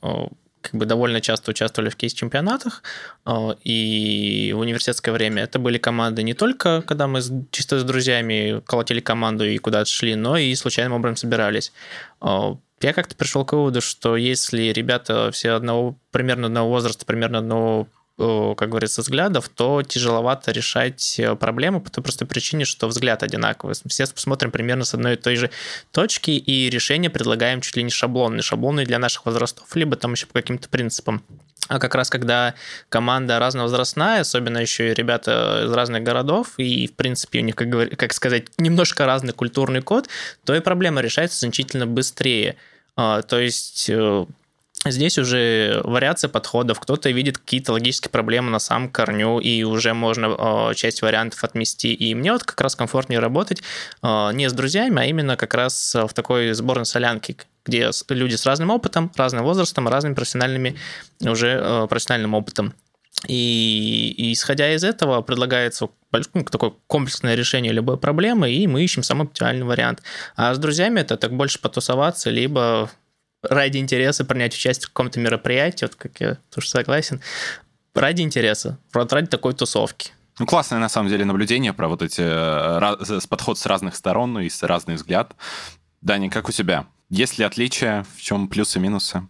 Как 0.60 0.74
бы 0.74 0.86
довольно 0.86 1.20
часто 1.20 1.50
участвовали 1.50 1.90
в 1.90 1.96
кейс-чемпионатах, 1.96 2.82
и 3.64 4.52
в 4.54 4.58
университетское 4.60 5.12
время 5.12 5.42
это 5.42 5.58
были 5.58 5.78
команды 5.78 6.22
не 6.22 6.34
только, 6.34 6.82
когда 6.82 7.08
мы 7.08 7.20
чисто 7.50 7.80
с 7.80 7.84
друзьями 7.84 8.62
колотили 8.64 9.00
команду 9.00 9.44
и 9.44 9.58
куда-то 9.58 9.90
шли, 9.90 10.14
но 10.14 10.36
и 10.36 10.54
случайным 10.54 10.92
образом 10.92 11.16
собирались. 11.16 11.72
Я 12.20 12.92
как-то 12.92 13.16
пришел 13.16 13.44
к 13.44 13.54
выводу, 13.54 13.80
что 13.80 14.16
если 14.16 14.64
ребята 14.64 15.30
все 15.32 15.52
одного, 15.52 15.96
примерно 16.12 16.46
одного 16.46 16.68
возраста, 16.68 17.06
примерно 17.06 17.38
одного 17.38 17.88
как 18.56 18.68
говорится, 18.68 19.02
взглядов, 19.02 19.48
то 19.48 19.82
тяжеловато 19.82 20.52
решать 20.52 21.18
э, 21.18 21.34
проблему 21.34 21.80
по 21.80 21.90
той 21.90 22.02
простой 22.02 22.28
причине, 22.28 22.64
что 22.64 22.88
взгляд 22.88 23.22
одинаковый. 23.22 23.74
Все 23.86 24.06
смотрим 24.06 24.50
примерно 24.50 24.84
с 24.84 24.94
одной 24.94 25.14
и 25.14 25.16
той 25.16 25.36
же 25.36 25.50
точки, 25.90 26.30
и 26.30 26.70
решение 26.70 27.10
предлагаем 27.10 27.60
чуть 27.60 27.76
ли 27.76 27.82
не 27.82 27.90
шаблонные, 27.90 28.42
шаблонные 28.42 28.86
для 28.86 28.98
наших 28.98 29.26
возрастов, 29.26 29.74
либо 29.74 29.96
там 29.96 30.12
еще 30.12 30.26
по 30.26 30.34
каким-то 30.34 30.68
принципам. 30.68 31.22
А 31.68 31.78
как 31.78 31.94
раз 31.94 32.10
когда 32.10 32.54
команда 32.88 33.38
разновозрастная, 33.38 34.20
особенно 34.20 34.58
еще 34.58 34.90
и 34.90 34.94
ребята 34.94 35.62
из 35.64 35.72
разных 35.72 36.02
городов, 36.02 36.54
и, 36.58 36.86
в 36.86 36.94
принципе, 36.94 37.38
у 37.38 37.42
них, 37.42 37.54
как, 37.54 37.68
говор- 37.68 37.96
как 37.96 38.12
сказать, 38.12 38.46
немножко 38.58 39.06
разный 39.06 39.32
культурный 39.32 39.80
код, 39.80 40.08
то 40.44 40.54
и 40.54 40.60
проблема 40.60 41.00
решается 41.00 41.40
значительно 41.40 41.86
быстрее. 41.86 42.56
А, 42.96 43.22
То 43.22 43.38
есть 43.38 43.88
э, 43.88 44.26
Здесь 44.84 45.16
уже 45.16 45.80
вариация 45.84 46.28
подходов, 46.28 46.80
кто-то 46.80 47.08
видит 47.10 47.38
какие-то 47.38 47.72
логические 47.72 48.10
проблемы 48.10 48.50
на 48.50 48.58
самом 48.58 48.90
корню, 48.90 49.38
и 49.38 49.62
уже 49.62 49.94
можно 49.94 50.70
э, 50.70 50.74
часть 50.74 51.02
вариантов 51.02 51.44
отмести. 51.44 51.94
И 51.94 52.14
мне 52.16 52.32
вот 52.32 52.42
как 52.42 52.60
раз 52.60 52.74
комфортнее 52.74 53.20
работать 53.20 53.62
э, 54.02 54.30
не 54.32 54.50
с 54.50 54.52
друзьями, 54.52 55.00
а 55.00 55.04
именно 55.04 55.36
как 55.36 55.54
раз 55.54 55.94
в 55.94 56.12
такой 56.14 56.52
сборной 56.52 56.86
солянке, 56.86 57.36
где 57.64 57.90
люди 58.08 58.34
с 58.34 58.44
разным 58.44 58.70
опытом, 58.70 59.12
разным 59.14 59.44
возрастом, 59.44 59.86
разными 59.86 60.14
профессиональными 60.14 60.76
уже 61.20 61.60
э, 61.62 61.86
профессиональным 61.88 62.34
опытом. 62.34 62.74
И, 63.28 64.14
и 64.16 64.32
исходя 64.32 64.74
из 64.74 64.82
этого 64.82 65.22
предлагается 65.22 65.88
ну, 66.34 66.44
такое 66.44 66.72
комплексное 66.88 67.36
решение 67.36 67.72
любой 67.72 67.98
проблемы, 67.98 68.50
и 68.50 68.66
мы 68.66 68.82
ищем 68.82 69.04
самый 69.04 69.24
оптимальный 69.24 69.64
вариант. 69.64 70.02
А 70.34 70.52
с 70.52 70.58
друзьями 70.58 71.00
это 71.00 71.16
так 71.16 71.32
больше 71.32 71.60
потусоваться, 71.60 72.30
либо 72.30 72.90
ради 73.42 73.78
интереса 73.78 74.24
принять 74.24 74.54
участие 74.54 74.86
в 74.86 74.92
каком-то 74.92 75.20
мероприятии, 75.20 75.84
вот 75.84 75.94
как 75.94 76.20
я 76.20 76.38
тоже 76.50 76.68
согласен, 76.68 77.20
ради 77.94 78.22
интереса, 78.22 78.78
вот 78.92 79.12
ради 79.12 79.26
такой 79.26 79.54
тусовки. 79.54 80.12
Ну, 80.38 80.46
классное, 80.46 80.78
на 80.78 80.88
самом 80.88 81.10
деле, 81.10 81.24
наблюдение 81.24 81.72
про 81.72 81.88
вот 81.88 82.02
эти 82.02 82.22
э, 82.22 83.20
подход 83.28 83.58
с 83.58 83.66
разных 83.66 83.94
сторон 83.94 84.32
ну, 84.32 84.40
и 84.40 84.48
с 84.48 84.62
разный 84.62 84.94
взгляд. 84.94 85.34
Даня, 86.00 86.30
как 86.30 86.48
у 86.48 86.52
тебя? 86.52 86.86
Есть 87.10 87.38
ли 87.38 87.44
отличия? 87.44 88.06
В 88.16 88.20
чем 88.20 88.48
плюсы 88.48 88.78
и 88.78 88.82
минусы? 88.82 89.28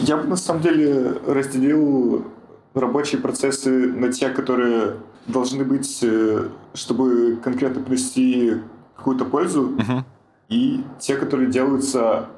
Я 0.00 0.16
бы, 0.16 0.28
на 0.28 0.36
самом 0.36 0.62
деле, 0.62 1.12
разделил 1.26 2.32
рабочие 2.74 3.20
процессы 3.20 3.92
на 3.92 4.12
те, 4.12 4.28
которые 4.28 4.96
должны 5.26 5.64
быть, 5.64 5.98
э, 6.02 6.48
чтобы 6.74 7.36
конкретно 7.42 7.82
принести 7.82 8.54
какую-то 8.96 9.24
пользу, 9.24 9.76
uh-huh. 9.76 10.04
и 10.48 10.84
те, 11.00 11.16
которые 11.16 11.50
делаются 11.50 12.28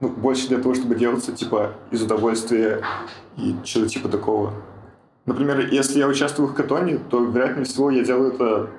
ну, 0.00 0.08
больше 0.08 0.48
для 0.48 0.58
того, 0.58 0.74
чтобы 0.74 0.94
делаться 0.94 1.32
типа 1.32 1.74
из 1.90 2.02
удовольствия 2.02 2.82
и 3.36 3.54
что-то 3.64 3.88
типа 3.88 4.08
такого. 4.08 4.52
Например, 5.26 5.60
если 5.70 5.98
я 5.98 6.08
участвую 6.08 6.48
в 6.48 6.54
катоне, 6.54 6.98
то 6.98 7.22
вероятнее 7.24 7.64
всего 7.64 7.90
я 7.90 8.02
делаю 8.02 8.32
это 8.32 8.70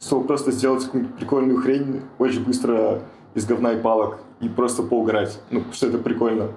чтобы 0.00 0.26
просто 0.26 0.52
сделать 0.52 0.84
какую-нибудь 0.84 1.16
прикольную 1.16 1.62
хрень 1.62 2.02
очень 2.18 2.44
быстро 2.44 3.02
из 3.34 3.46
говна 3.46 3.72
и 3.72 3.80
палок 3.80 4.18
и 4.40 4.48
просто 4.48 4.82
поугарать. 4.82 5.40
Ну, 5.50 5.62
что 5.72 5.86
это 5.86 5.98
прикольно. 5.98 6.50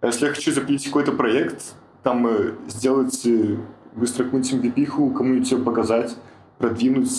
А 0.00 0.06
если 0.06 0.26
я 0.26 0.32
хочу 0.32 0.52
запилить 0.52 0.84
какой-то 0.86 1.12
проект, 1.12 1.74
там 2.02 2.26
э, 2.26 2.54
сделать 2.68 3.24
э, 3.26 3.56
быстро 3.94 4.24
какую-нибудь 4.24 4.74
MVP, 4.76 5.14
кому-нибудь 5.14 5.50
ее 5.50 5.58
показать, 5.58 6.16
продвинуть 6.58 7.10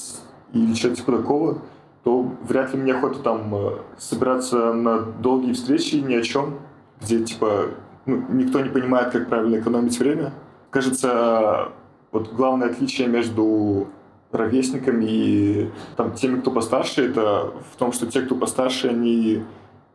или 0.53 0.73
что-то 0.73 0.95
типа 0.97 1.17
такого, 1.17 1.61
то 2.03 2.31
вряд 2.43 2.73
ли 2.73 2.79
мне 2.79 2.93
охота 2.93 3.19
там 3.19 3.53
э, 3.53 3.77
собираться 3.97 4.73
на 4.73 4.99
долгие 4.99 5.53
встречи 5.53 5.95
ни 5.95 6.15
о 6.15 6.21
чем, 6.21 6.59
где 7.01 7.23
типа 7.23 7.67
ну, 8.05 8.23
никто 8.29 8.59
не 8.61 8.69
понимает, 8.69 9.11
как 9.11 9.29
правильно 9.29 9.59
экономить 9.59 9.99
время. 9.99 10.33
Кажется, 10.69 11.69
вот 12.11 12.33
главное 12.33 12.69
отличие 12.69 13.07
между 13.07 13.87
ровесниками 14.31 15.05
и 15.07 15.69
там, 15.97 16.13
теми, 16.13 16.39
кто 16.39 16.51
постарше, 16.51 17.05
это 17.05 17.53
в 17.71 17.77
том, 17.77 17.91
что 17.91 18.07
те, 18.07 18.21
кто 18.21 18.35
постарше, 18.35 18.87
они 18.87 19.43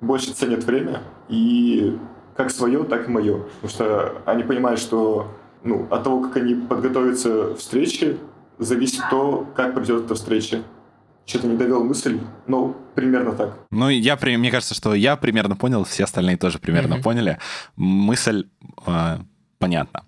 больше 0.00 0.32
ценят 0.32 0.64
время 0.64 1.02
и 1.28 1.98
как 2.36 2.50
свое, 2.50 2.84
так 2.84 3.08
и 3.08 3.10
мое. 3.10 3.44
Потому 3.62 3.70
что 3.70 4.12
они 4.26 4.42
понимают, 4.42 4.78
что 4.78 5.28
ну, 5.64 5.86
от 5.90 6.04
того, 6.04 6.20
как 6.20 6.36
они 6.36 6.54
подготовятся 6.54 7.54
к 7.54 7.58
встрече, 7.58 8.18
зависит 8.58 9.02
то, 9.10 9.46
как 9.54 9.74
пройдет 9.74 10.04
эта 10.04 10.14
встреча. 10.14 10.62
Что-то 11.26 11.48
не 11.48 11.56
довел 11.56 11.82
мысль, 11.82 12.20
но 12.46 12.76
примерно 12.94 13.32
так. 13.32 13.58
Ну, 13.70 13.88
я, 13.88 14.16
мне 14.22 14.50
кажется, 14.50 14.74
что 14.74 14.94
я 14.94 15.16
примерно 15.16 15.56
понял, 15.56 15.84
все 15.84 16.04
остальные 16.04 16.36
тоже 16.36 16.58
примерно 16.58 16.94
mm-hmm. 16.94 17.02
поняли. 17.02 17.38
Мысль 17.74 18.46
э, 18.86 19.18
понятна. 19.58 20.04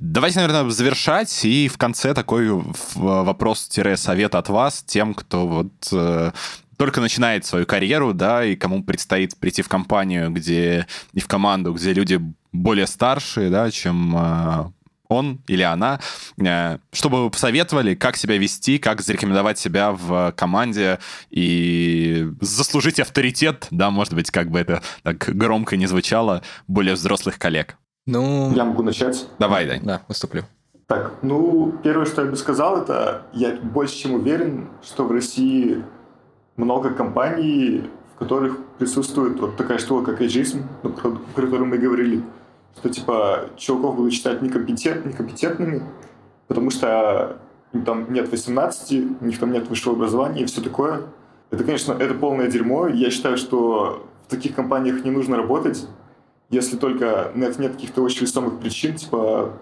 Давайте, 0.00 0.40
наверное, 0.40 0.68
завершать, 0.70 1.44
и 1.44 1.68
в 1.68 1.78
конце 1.78 2.12
такой 2.12 2.50
вопрос-совет 2.94 4.34
от 4.34 4.48
вас 4.48 4.82
тем, 4.82 5.14
кто 5.14 5.46
вот 5.46 5.72
э, 5.92 6.32
только 6.76 7.00
начинает 7.00 7.44
свою 7.44 7.66
карьеру, 7.66 8.12
да, 8.12 8.44
и 8.44 8.56
кому 8.56 8.82
предстоит 8.82 9.36
прийти 9.36 9.62
в 9.62 9.68
компанию, 9.68 10.30
где 10.30 10.86
и 11.12 11.20
в 11.20 11.26
команду, 11.28 11.72
где 11.72 11.92
люди 11.92 12.20
более 12.52 12.86
старшие, 12.86 13.50
да, 13.50 13.70
чем 13.70 14.16
э, 14.16 14.72
он 15.08 15.40
или 15.46 15.62
она, 15.62 16.00
э, 16.38 16.78
чтобы 16.92 17.24
вы 17.24 17.30
посоветовали, 17.30 17.94
как 17.94 18.16
себя 18.16 18.36
вести, 18.38 18.78
как 18.78 19.00
зарекомендовать 19.00 19.58
себя 19.58 19.92
в 19.92 20.32
команде 20.36 20.98
и 21.30 22.28
заслужить 22.40 23.00
авторитет, 23.00 23.66
да, 23.70 23.90
может 23.90 24.14
быть, 24.14 24.30
как 24.30 24.50
бы 24.50 24.58
это 24.58 24.82
так 25.02 25.18
громко 25.18 25.76
не 25.76 25.86
звучало, 25.86 26.42
более 26.66 26.94
взрослых 26.94 27.38
коллег. 27.38 27.76
Ну... 28.06 28.52
Я 28.54 28.64
могу 28.64 28.82
начать? 28.82 29.26
Давай, 29.38 29.66
Дань. 29.66 29.82
Да, 29.82 30.02
выступлю. 30.08 30.44
Так, 30.86 31.16
ну, 31.20 31.74
первое, 31.82 32.06
что 32.06 32.24
я 32.24 32.30
бы 32.30 32.36
сказал, 32.36 32.80
это 32.80 33.26
я 33.34 33.56
больше 33.56 33.94
чем 33.94 34.14
уверен, 34.14 34.68
что 34.82 35.04
в 35.04 35.12
России 35.12 35.84
много 36.56 36.94
компаний, 36.94 37.90
в 38.14 38.18
которых 38.18 38.56
присутствует 38.78 39.38
вот 39.38 39.56
такая 39.58 39.78
штука, 39.78 40.12
как 40.12 40.22
эйджизм, 40.22 40.66
про, 40.80 40.90
про 40.90 41.42
которую 41.42 41.66
мы 41.66 41.76
говорили, 41.76 42.22
что 42.76 42.88
типа 42.88 43.50
чуваков 43.56 43.96
будут 43.96 44.12
считать 44.12 44.42
некомпетент, 44.42 45.04
некомпетентными, 45.06 45.82
потому 46.46 46.70
что 46.70 47.38
им 47.72 47.84
там 47.84 48.12
нет 48.12 48.30
18, 48.30 49.20
у 49.20 49.24
них 49.24 49.38
там 49.38 49.52
нет 49.52 49.68
высшего 49.68 49.94
образования 49.94 50.42
и 50.42 50.46
все 50.46 50.60
такое. 50.60 51.02
Это, 51.50 51.64
конечно, 51.64 51.92
это 51.92 52.14
полное 52.14 52.48
дерьмо. 52.48 52.88
Я 52.88 53.10
считаю, 53.10 53.36
что 53.36 54.06
в 54.26 54.30
таких 54.30 54.54
компаниях 54.54 55.04
не 55.04 55.10
нужно 55.10 55.36
работать, 55.36 55.86
если 56.50 56.76
только 56.76 57.32
нет, 57.34 57.58
нет 57.58 57.72
каких-то 57.72 58.02
очень 58.02 58.22
весомых 58.22 58.58
причин, 58.58 58.96
типа 58.96 59.52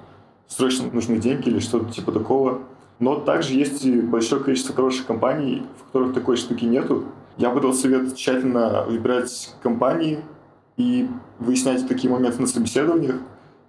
срочно 0.47 0.88
нужны 0.92 1.19
деньги 1.19 1.49
или 1.49 1.59
что-то 1.59 1.92
типа 1.92 2.12
такого. 2.12 2.61
Но 2.99 3.16
также 3.16 3.55
есть 3.55 3.85
и 3.85 4.01
большое 4.01 4.42
количество 4.42 4.75
хороших 4.75 5.07
компаний, 5.07 5.66
в 5.79 5.85
которых 5.87 6.14
такой 6.14 6.37
штуки 6.37 6.64
нету. 6.64 7.05
Я 7.37 7.51
бы 7.51 7.61
дал 7.61 7.75
совет 7.75 8.14
тщательно 8.16 8.85
выбирать 8.88 9.55
компании 9.62 10.21
и 10.77 11.09
выяснять 11.39 11.87
такие 11.89 12.12
моменты 12.12 12.41
на 12.41 12.47
собеседованиях. 12.47 13.17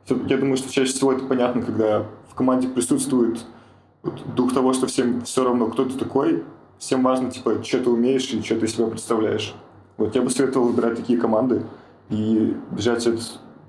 Я 0.07 0.37
думаю, 0.37 0.57
что 0.57 0.71
чаще 0.71 0.91
всего 0.91 1.13
это 1.13 1.25
понятно, 1.25 1.61
когда 1.61 2.05
в 2.29 2.35
команде 2.35 2.67
присутствует 2.67 3.45
дух 4.35 4.53
того, 4.53 4.73
что 4.73 4.87
всем 4.87 5.21
все 5.21 5.43
равно, 5.43 5.67
кто 5.67 5.85
ты 5.85 5.97
такой, 5.97 6.43
всем 6.79 7.03
важно, 7.03 7.31
типа, 7.31 7.63
что 7.63 7.79
ты 7.79 7.89
умеешь 7.89 8.29
и 8.29 8.41
что 8.41 8.59
ты 8.59 8.67
себя 8.67 8.87
представляешь. 8.87 9.53
Вот 9.97 10.15
я 10.15 10.21
бы 10.21 10.29
советовал 10.29 10.67
выбирать 10.67 10.95
такие 10.97 11.19
команды 11.19 11.63
и 12.09 12.55
бежать 12.71 13.05
от 13.07 13.19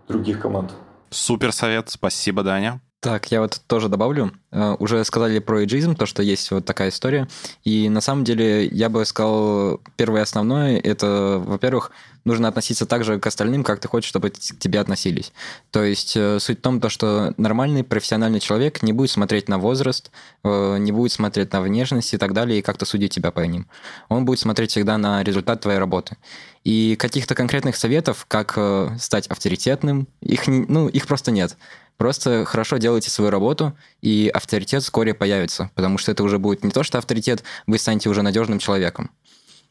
других 0.06 0.40
команд. 0.40 0.72
Супер 1.10 1.52
совет, 1.52 1.88
спасибо, 1.88 2.42
Даня. 2.42 2.80
Так, 3.00 3.30
я 3.30 3.40
вот 3.40 3.60
тоже 3.68 3.88
добавлю. 3.88 4.32
Э, 4.50 4.74
уже 4.80 5.04
сказали 5.04 5.38
про 5.38 5.60
эйджизм, 5.60 5.94
то, 5.94 6.04
что 6.04 6.20
есть 6.20 6.50
вот 6.50 6.64
такая 6.64 6.88
история. 6.88 7.28
И 7.62 7.88
на 7.88 8.00
самом 8.00 8.24
деле 8.24 8.66
я 8.66 8.88
бы 8.88 9.04
сказал, 9.04 9.80
первое 9.94 10.22
основное, 10.22 10.80
это, 10.80 11.40
во-первых, 11.44 11.92
нужно 12.24 12.48
относиться 12.48 12.86
так 12.86 13.04
же 13.04 13.20
к 13.20 13.26
остальным, 13.28 13.62
как 13.62 13.78
ты 13.78 13.86
хочешь, 13.86 14.08
чтобы 14.08 14.30
к 14.30 14.38
тебе 14.40 14.80
относились. 14.80 15.32
То 15.70 15.84
есть 15.84 16.16
э, 16.16 16.40
суть 16.40 16.58
в 16.58 16.62
том, 16.62 16.80
то, 16.80 16.88
что 16.88 17.34
нормальный 17.36 17.84
профессиональный 17.84 18.40
человек 18.40 18.82
не 18.82 18.92
будет 18.92 19.12
смотреть 19.12 19.48
на 19.48 19.58
возраст, 19.58 20.10
э, 20.42 20.78
не 20.78 20.90
будет 20.90 21.12
смотреть 21.12 21.52
на 21.52 21.60
внешность 21.60 22.12
и 22.14 22.18
так 22.18 22.32
далее, 22.32 22.58
и 22.58 22.62
как-то 22.62 22.84
судить 22.84 23.14
тебя 23.14 23.30
по 23.30 23.40
ним. 23.40 23.68
Он 24.08 24.24
будет 24.24 24.40
смотреть 24.40 24.72
всегда 24.72 24.98
на 24.98 25.22
результат 25.22 25.60
твоей 25.60 25.78
работы. 25.78 26.16
И 26.64 26.96
каких-то 26.96 27.36
конкретных 27.36 27.76
советов, 27.76 28.26
как 28.26 28.58
стать 28.98 29.28
авторитетным, 29.28 30.08
их, 30.20 30.48
ну, 30.48 30.88
их 30.88 31.06
просто 31.06 31.30
нет. 31.30 31.56
Просто 31.98 32.44
хорошо 32.44 32.78
делайте 32.78 33.10
свою 33.10 33.30
работу, 33.30 33.76
и 34.00 34.30
авторитет 34.32 34.84
вскоре 34.84 35.14
появится, 35.14 35.70
потому 35.74 35.98
что 35.98 36.12
это 36.12 36.22
уже 36.22 36.38
будет 36.38 36.64
не 36.64 36.70
то, 36.70 36.84
что 36.84 36.96
авторитет, 36.96 37.42
вы 37.66 37.76
станете 37.78 38.08
уже 38.08 38.22
надежным 38.22 38.60
человеком. 38.60 39.10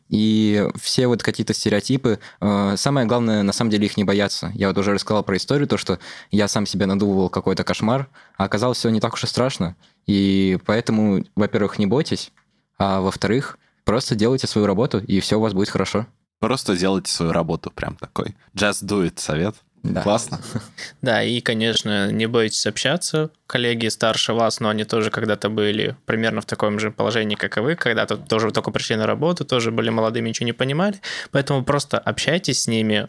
И 0.09 0.67
все 0.75 1.07
вот 1.07 1.23
какие-то 1.23 1.53
стереотипы, 1.53 2.19
э, 2.39 2.75
самое 2.77 3.07
главное, 3.07 3.43
на 3.43 3.53
самом 3.53 3.71
деле, 3.71 3.85
их 3.85 3.97
не 3.97 4.03
бояться. 4.03 4.51
Я 4.55 4.67
вот 4.67 4.77
уже 4.77 4.93
рассказал 4.93 5.23
про 5.23 5.37
историю, 5.37 5.67
то, 5.67 5.77
что 5.77 5.99
я 6.31 6.47
сам 6.47 6.65
себе 6.65 6.85
надумывал 6.85 7.29
какой-то 7.29 7.63
кошмар, 7.63 8.07
а 8.37 8.45
оказалось 8.45 8.77
все 8.77 8.89
не 8.89 8.99
так 8.99 9.13
уж 9.13 9.23
и 9.23 9.27
страшно. 9.27 9.75
И 10.05 10.59
поэтому, 10.65 11.23
во-первых, 11.35 11.79
не 11.79 11.87
бойтесь, 11.87 12.31
а 12.77 13.01
во-вторых, 13.01 13.57
просто 13.83 14.15
делайте 14.15 14.47
свою 14.47 14.67
работу, 14.67 14.99
и 14.99 15.19
все 15.21 15.37
у 15.37 15.41
вас 15.41 15.53
будет 15.53 15.69
хорошо. 15.69 16.05
Просто 16.39 16.77
делайте 16.77 17.11
свою 17.11 17.31
работу, 17.31 17.71
прям 17.71 17.95
такой. 17.95 18.35
Just 18.53 18.83
do 18.83 19.05
it 19.05 19.19
совет. 19.19 19.55
Да. 19.83 20.01
Классно. 20.01 20.39
Да, 21.01 21.23
и, 21.23 21.39
конечно, 21.41 22.11
не 22.11 22.25
бойтесь 22.25 22.65
общаться. 22.65 23.29
Коллеги 23.45 23.87
старше 23.87 24.33
вас, 24.33 24.59
но 24.59 24.69
они 24.69 24.83
тоже 24.83 25.09
когда-то 25.09 25.49
были 25.49 25.95
примерно 26.05 26.41
в 26.41 26.45
таком 26.45 26.79
же 26.79 26.91
положении, 26.91 27.35
как 27.35 27.57
и 27.57 27.61
вы, 27.61 27.75
когда-то 27.75 28.17
тоже 28.17 28.51
только 28.51 28.71
пришли 28.71 28.95
на 28.95 29.05
работу, 29.07 29.45
тоже 29.45 29.71
были 29.71 29.89
молодыми, 29.89 30.29
ничего 30.29 30.45
не 30.45 30.53
понимали. 30.53 30.99
Поэтому 31.31 31.63
просто 31.63 31.97
общайтесь 31.97 32.63
с 32.63 32.67
ними. 32.67 33.07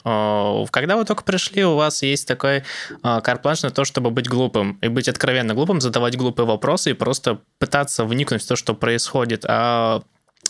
Когда 0.71 0.97
вы 0.97 1.05
только 1.05 1.25
пришли, 1.25 1.65
у 1.65 1.75
вас 1.75 2.03
есть 2.03 2.29
такой 2.29 2.63
карпланш 3.03 3.63
на 3.63 3.71
то, 3.71 3.85
чтобы 3.85 4.11
быть 4.11 4.29
глупым 4.29 4.79
и 4.81 4.89
быть 4.89 5.09
откровенно 5.09 5.55
глупым, 5.55 5.81
задавать 5.81 6.17
глупые 6.17 6.47
вопросы 6.47 6.91
и 6.91 6.95
просто 6.95 7.41
пытаться 7.59 8.05
вникнуть 8.05 8.43
в 8.43 8.47
то, 8.47 8.55
что 8.55 8.75
происходит. 8.75 9.45
А 9.49 10.03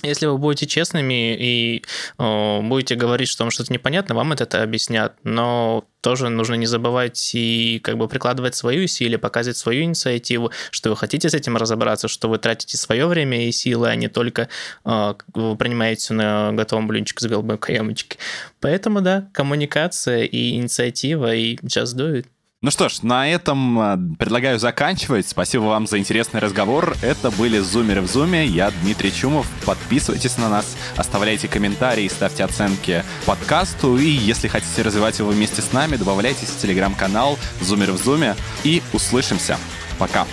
Если 0.02 0.26
вы 0.26 0.38
будете 0.38 0.66
честными 0.66 1.34
и 1.34 1.82
э, 2.18 2.60
будете 2.62 2.94
говорить, 2.94 3.28
что 3.28 3.44
вам 3.44 3.50
что-то 3.50 3.72
непонятно, 3.72 4.14
вам 4.14 4.32
это, 4.32 4.44
это 4.44 4.62
объяснят. 4.62 5.14
Но 5.24 5.84
тоже 6.00 6.28
нужно 6.28 6.54
не 6.54 6.66
забывать 6.66 7.30
и 7.34 7.80
как 7.82 7.98
бы 7.98 8.06
прикладывать 8.06 8.54
свои 8.54 8.84
усилия, 8.84 9.18
показывать 9.18 9.56
свою 9.56 9.82
инициативу, 9.82 10.52
что 10.70 10.90
вы 10.90 10.96
хотите 10.96 11.28
с 11.28 11.34
этим 11.34 11.56
разобраться, 11.56 12.06
что 12.06 12.28
вы 12.28 12.38
тратите 12.38 12.76
свое 12.76 13.06
время 13.06 13.48
и 13.48 13.52
силы, 13.52 13.88
а 13.88 13.96
не 13.96 14.08
только 14.08 14.48
э, 14.84 15.14
принимаете 15.34 16.14
на 16.14 16.52
готовом 16.52 16.86
блинчике 16.86 17.24
с 17.24 17.28
голубой 17.28 17.58
каемочки. 17.58 18.18
Поэтому, 18.60 19.00
да, 19.00 19.28
коммуникация 19.32 20.22
и 20.22 20.52
инициатива, 20.52 21.34
и 21.34 21.56
just 21.56 21.96
do 21.96 22.14
it. 22.14 22.26
Ну 22.60 22.72
что 22.72 22.88
ж, 22.88 23.02
на 23.02 23.30
этом 23.30 23.78
а, 23.78 23.96
предлагаю 24.18 24.58
заканчивать. 24.58 25.28
Спасибо 25.28 25.62
вам 25.62 25.86
за 25.86 25.98
интересный 25.98 26.40
разговор. 26.40 26.96
Это 27.02 27.30
были 27.30 27.60
«Зумеры 27.60 28.00
в 28.00 28.08
Зуме». 28.08 28.44
Я 28.46 28.72
Дмитрий 28.82 29.12
Чумов. 29.12 29.48
Подписывайтесь 29.64 30.38
на 30.38 30.48
нас, 30.48 30.76
оставляйте 30.96 31.46
комментарии, 31.46 32.08
ставьте 32.08 32.42
оценки 32.42 33.04
подкасту. 33.26 33.96
И 33.96 34.08
если 34.08 34.48
хотите 34.48 34.82
развивать 34.82 35.20
его 35.20 35.30
вместе 35.30 35.62
с 35.62 35.72
нами, 35.72 35.94
добавляйтесь 35.94 36.48
в 36.48 36.60
телеграм-канал 36.60 37.38
«Зумеры 37.60 37.92
в 37.92 37.98
Зуме». 37.98 38.34
И 38.64 38.82
услышимся. 38.92 39.56
Пока. 39.96 40.26